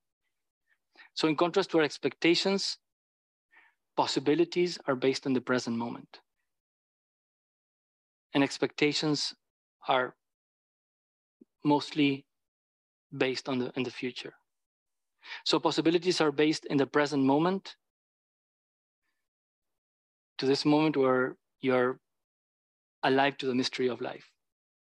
So, 1.14 1.26
in 1.28 1.36
contrast 1.36 1.70
to 1.70 1.78
our 1.78 1.84
expectations, 1.84 2.78
possibilities 3.97 4.78
are 4.86 4.95
based 4.95 5.26
on 5.26 5.32
the 5.32 5.41
present 5.41 5.76
moment. 5.76 6.20
And 8.34 8.45
expectations 8.45 9.34
are 9.89 10.14
mostly 11.64 12.28
based 13.17 13.49
on 13.49 13.59
the 13.59 13.73
in 13.77 13.83
the 13.83 13.91
future. 13.91 14.35
So 15.45 15.59
possibilities 15.59 16.21
are 16.21 16.33
based 16.33 16.65
in 16.67 16.77
the 16.77 16.87
present 16.87 17.25
moment 17.25 17.77
to 20.39 20.47
this 20.47 20.65
moment 20.65 20.97
where 20.97 21.37
you're 21.61 21.99
alive 23.03 23.37
to 23.39 23.47
the 23.47 23.55
mystery 23.55 23.89
of 23.89 24.01
life. 24.01 24.31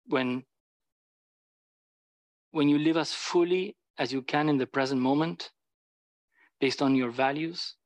When 0.06 0.44
when 2.52 2.68
you 2.68 2.78
live 2.78 2.96
as 2.96 3.12
fully 3.12 3.76
as 3.98 4.12
you 4.12 4.22
can 4.22 4.48
in 4.48 4.58
the 4.58 4.66
present 4.66 5.00
moment, 5.00 5.50
based 6.60 6.82
on 6.82 6.94
your 6.94 7.10
values, 7.10 7.76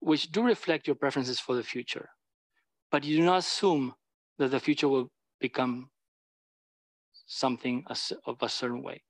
which 0.00 0.30
do 0.30 0.42
reflect 0.42 0.86
your 0.86 0.96
preferences 0.96 1.40
for 1.40 1.54
the 1.54 1.62
future, 1.62 2.08
but 2.90 3.04
you 3.04 3.16
do 3.16 3.24
not 3.24 3.38
assume 3.38 3.94
that 4.38 4.50
the 4.50 4.60
future 4.60 4.88
will 4.88 5.10
become 5.40 5.90
something 7.30 7.84
of 8.26 8.36
a 8.42 8.48
certain 8.48 8.82
way. 8.82 9.00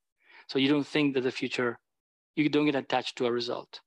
So 0.46 0.58
you 0.58 0.68
don't 0.68 0.86
think 0.86 1.14
that 1.14 1.22
the 1.22 1.32
future, 1.32 1.78
you 2.36 2.48
don't 2.50 2.66
get 2.66 2.74
attached 2.74 3.16
to 3.16 3.26
a 3.26 3.32
result 3.32 3.80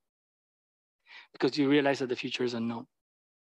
because 1.32 1.56
you 1.58 1.70
realize 1.70 2.00
that 2.00 2.10
the 2.10 2.16
future 2.16 2.44
is 2.44 2.56
unknown 2.56 2.88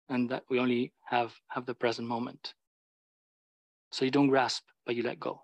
and 0.10 0.30
that 0.30 0.44
we 0.50 0.60
only 0.60 0.92
have, 1.06 1.36
have 1.50 1.68
the 1.68 1.76
present 1.76 2.08
moment. 2.08 2.56
So 3.92 4.04
you 4.04 4.10
don't 4.10 4.30
grasp, 4.30 4.64
but 4.86 4.96
you 4.96 5.04
let 5.04 5.20
go. 5.20 5.44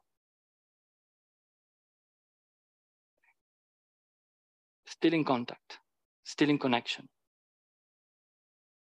Still 4.88 5.14
in 5.14 5.24
contact, 5.24 5.78
still 6.24 6.50
in 6.50 6.58
connection, 6.58 7.08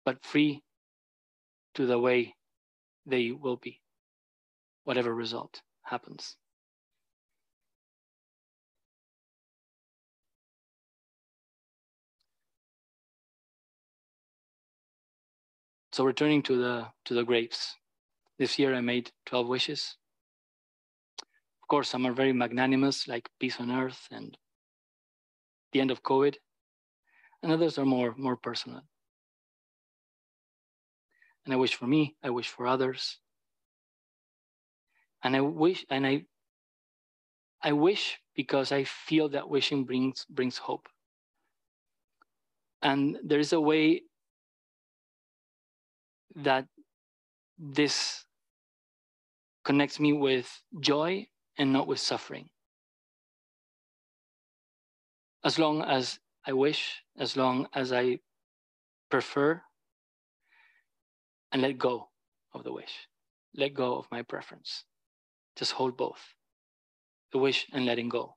but 0.05 0.23
free 0.23 0.63
to 1.75 1.85
the 1.85 1.99
way 1.99 2.35
they 3.05 3.31
will 3.31 3.57
be, 3.57 3.81
whatever 4.85 5.13
result 5.13 5.61
happens. 5.87 6.35
So 15.91 16.03
returning 16.03 16.43
to 16.43 16.57
the 16.57 16.87
to 17.05 17.15
the 17.15 17.23
grapes, 17.23 17.75
this 18.37 18.59
year 18.59 18.75
I 18.75 18.81
made 18.81 19.11
12 19.25 19.47
wishes. 19.47 19.95
Of 21.63 21.67
course, 21.67 21.89
some 21.89 22.05
are 22.05 22.13
very 22.13 22.33
magnanimous, 22.33 23.07
like 23.07 23.29
peace 23.39 23.59
on 23.59 23.71
earth 23.71 24.07
and 24.11 24.37
the 25.71 25.81
end 25.81 25.89
of 25.89 26.03
COVID, 26.03 26.35
and 27.41 27.51
others 27.51 27.79
are 27.79 27.85
more 27.85 28.13
more 28.15 28.37
personal. 28.37 28.83
And 31.45 31.53
I 31.53 31.57
wish 31.57 31.75
for 31.75 31.87
me, 31.87 32.15
I 32.21 32.29
wish 32.29 32.49
for 32.49 32.67
others. 32.67 33.19
And 35.23 35.35
I 35.35 35.41
wish 35.41 35.85
and 35.89 36.05
I 36.05 36.25
I 37.61 37.71
wish 37.73 38.19
because 38.35 38.71
I 38.71 38.83
feel 38.83 39.29
that 39.29 39.49
wishing 39.49 39.83
brings 39.83 40.25
brings 40.29 40.57
hope. 40.57 40.87
And 42.81 43.17
there 43.23 43.39
is 43.39 43.53
a 43.53 43.59
way 43.59 44.03
that 46.35 46.67
this 47.57 48.25
connects 49.65 49.99
me 49.99 50.13
with 50.13 50.61
joy 50.79 51.27
and 51.57 51.73
not 51.73 51.87
with 51.87 51.99
suffering. 51.99 52.49
As 55.43 55.57
long 55.57 55.81
as 55.81 56.19
I 56.45 56.53
wish, 56.53 57.03
as 57.17 57.35
long 57.35 57.67
as 57.73 57.91
I 57.91 58.19
prefer, 59.09 59.61
and 61.51 61.61
let 61.61 61.77
go 61.77 62.09
of 62.53 62.63
the 62.63 62.71
wish, 62.71 63.07
let 63.55 63.73
go 63.73 63.97
of 63.97 64.07
my 64.11 64.21
preference. 64.21 64.85
Just 65.57 65.73
hold 65.73 65.97
both 65.97 66.33
the 67.31 67.39
wish 67.39 67.67
and 67.73 67.85
letting 67.85 68.09
go. 68.09 68.35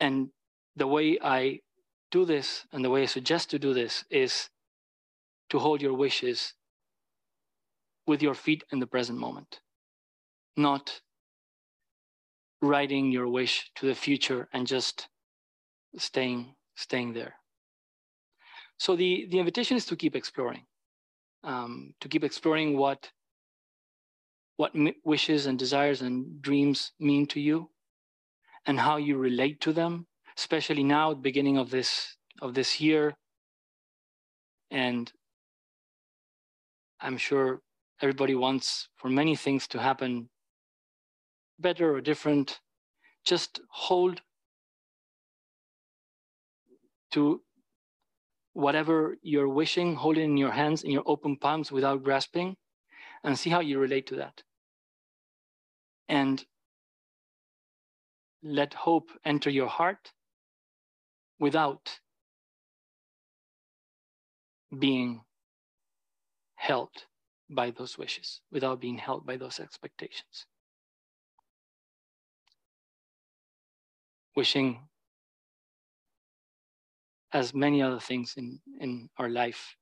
And 0.00 0.28
the 0.76 0.86
way 0.86 1.18
I 1.22 1.60
do 2.10 2.24
this 2.24 2.66
and 2.72 2.84
the 2.84 2.90
way 2.90 3.02
I 3.02 3.06
suggest 3.06 3.50
to 3.50 3.58
do 3.58 3.72
this 3.72 4.04
is 4.10 4.50
to 5.50 5.58
hold 5.58 5.80
your 5.80 5.94
wishes 5.94 6.54
with 8.06 8.22
your 8.22 8.34
feet 8.34 8.64
in 8.72 8.80
the 8.80 8.86
present 8.86 9.18
moment, 9.18 9.60
not 10.56 11.00
writing 12.60 13.12
your 13.12 13.28
wish 13.28 13.70
to 13.76 13.86
the 13.86 13.94
future 13.94 14.48
and 14.52 14.66
just 14.66 15.08
staying 15.96 16.54
staying 16.74 17.12
there. 17.12 17.34
So 18.78 18.96
the, 18.96 19.28
the 19.30 19.38
invitation 19.38 19.76
is 19.76 19.86
to 19.86 19.96
keep 19.96 20.16
exploring, 20.16 20.64
um, 21.44 21.94
to 22.00 22.08
keep 22.08 22.24
exploring 22.24 22.76
what 22.76 23.10
what 24.56 24.72
wishes 25.04 25.46
and 25.46 25.58
desires 25.58 26.02
and 26.02 26.40
dreams 26.42 26.92
mean 27.00 27.26
to 27.26 27.40
you, 27.40 27.70
and 28.66 28.78
how 28.80 28.96
you 28.96 29.16
relate 29.16 29.60
to 29.60 29.72
them, 29.72 30.06
especially 30.36 30.84
now, 30.84 31.10
at 31.10 31.16
the 31.16 31.22
beginning 31.22 31.56
of 31.58 31.70
this 31.70 32.16
of 32.40 32.54
this 32.54 32.80
year, 32.80 33.14
and 34.70 35.12
I'm 37.00 37.16
sure 37.16 37.60
everybody 38.00 38.34
wants 38.34 38.88
for 38.96 39.08
many 39.08 39.36
things 39.36 39.66
to 39.68 39.78
happen 39.80 40.28
better 41.58 41.94
or 41.94 42.00
different. 42.00 42.60
Just 43.24 43.60
hold 43.70 44.22
to 47.12 47.42
whatever 48.52 49.16
you're 49.22 49.48
wishing, 49.48 49.94
hold 49.94 50.18
it 50.18 50.22
in 50.22 50.36
your 50.36 50.50
hands, 50.50 50.82
in 50.82 50.90
your 50.90 51.04
open 51.06 51.36
palms 51.36 51.70
without 51.70 52.02
grasping, 52.02 52.56
and 53.24 53.38
see 53.38 53.50
how 53.50 53.60
you 53.60 53.78
relate 53.78 54.06
to 54.08 54.16
that. 54.16 54.42
And 56.08 56.44
let 58.42 58.74
hope 58.74 59.10
enter 59.24 59.50
your 59.50 59.68
heart 59.68 60.12
without 61.38 62.00
being 64.78 65.22
held 66.56 66.90
by 67.50 67.70
those 67.70 67.98
wishes, 67.98 68.40
without 68.50 68.80
being 68.80 68.98
held 68.98 69.26
by 69.26 69.36
those 69.36 69.60
expectations. 69.60 70.46
Wishing, 74.34 74.88
as 77.32 77.52
many 77.52 77.82
other 77.82 78.00
things 78.00 78.34
in, 78.36 78.60
in 78.80 79.08
our 79.18 79.28
life, 79.28 79.76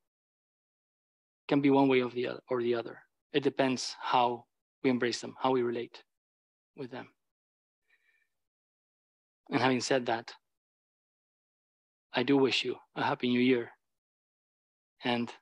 can 1.49 1.61
be 1.61 1.71
one 1.71 1.89
way 1.89 2.03
or 2.03 2.11
the 2.11 2.27
other, 2.27 2.41
or 2.49 2.63
the 2.63 2.75
other. 2.75 2.99
It 3.33 3.43
depends 3.43 3.95
how 4.01 4.47
we 4.83 4.91
embrace 4.91 5.21
them, 5.21 5.35
how 5.39 5.53
we 5.53 5.63
relate 5.63 6.03
with 6.77 6.91
them. 6.91 7.09
And 9.51 9.61
having 9.61 9.81
said 9.81 10.07
that, 10.07 10.33
I 12.13 12.23
do 12.23 12.37
wish 12.37 12.65
you 12.65 12.77
a 12.97 13.03
happy 13.03 13.29
new 13.29 13.41
year. 13.41 13.71
And 15.05 15.33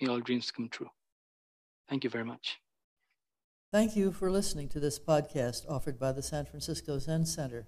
may 0.00 0.08
all 0.08 0.20
dreams 0.20 0.50
come 0.50 0.68
true. 0.68 0.90
Thank 1.88 2.04
you 2.04 2.10
very 2.10 2.24
much. 2.24 2.58
Thank 3.72 3.96
you 3.96 4.12
for 4.12 4.30
listening 4.30 4.68
to 4.70 4.80
this 4.80 4.98
podcast 4.98 5.64
offered 5.68 5.98
by 5.98 6.12
the 6.12 6.22
San 6.22 6.44
Francisco 6.44 6.98
Zen 6.98 7.26
Center. 7.26 7.66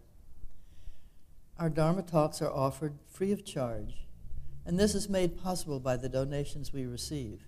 Our 1.59 1.71
Dharma 1.71 2.03
talks 2.03 2.43
are 2.43 2.51
offered 2.51 2.99
free 3.07 3.33
of 3.33 3.45
charge, 3.45 4.07
and 4.67 4.79
this 4.79 4.95
is 4.95 5.09
made 5.09 5.41
possible 5.41 5.81
by 5.81 5.97
the 5.97 6.09
donations 6.09 6.73
we 6.73 6.85
receive. 6.85 7.47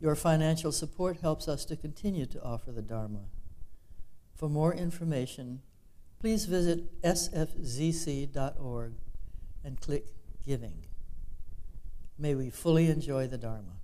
Your 0.00 0.14
financial 0.14 0.72
support 0.72 1.20
helps 1.20 1.46
us 1.46 1.64
to 1.66 1.76
continue 1.76 2.24
to 2.26 2.42
offer 2.42 2.72
the 2.72 2.82
Dharma. 2.82 3.24
For 4.34 4.48
more 4.48 4.72
information, 4.74 5.60
please 6.18 6.46
visit 6.46 7.02
sfzc.org 7.02 8.92
and 9.62 9.80
click 9.80 10.06
Giving. 10.46 10.86
May 12.18 12.34
we 12.34 12.48
fully 12.48 12.88
enjoy 12.88 13.26
the 13.26 13.36
Dharma. 13.36 13.79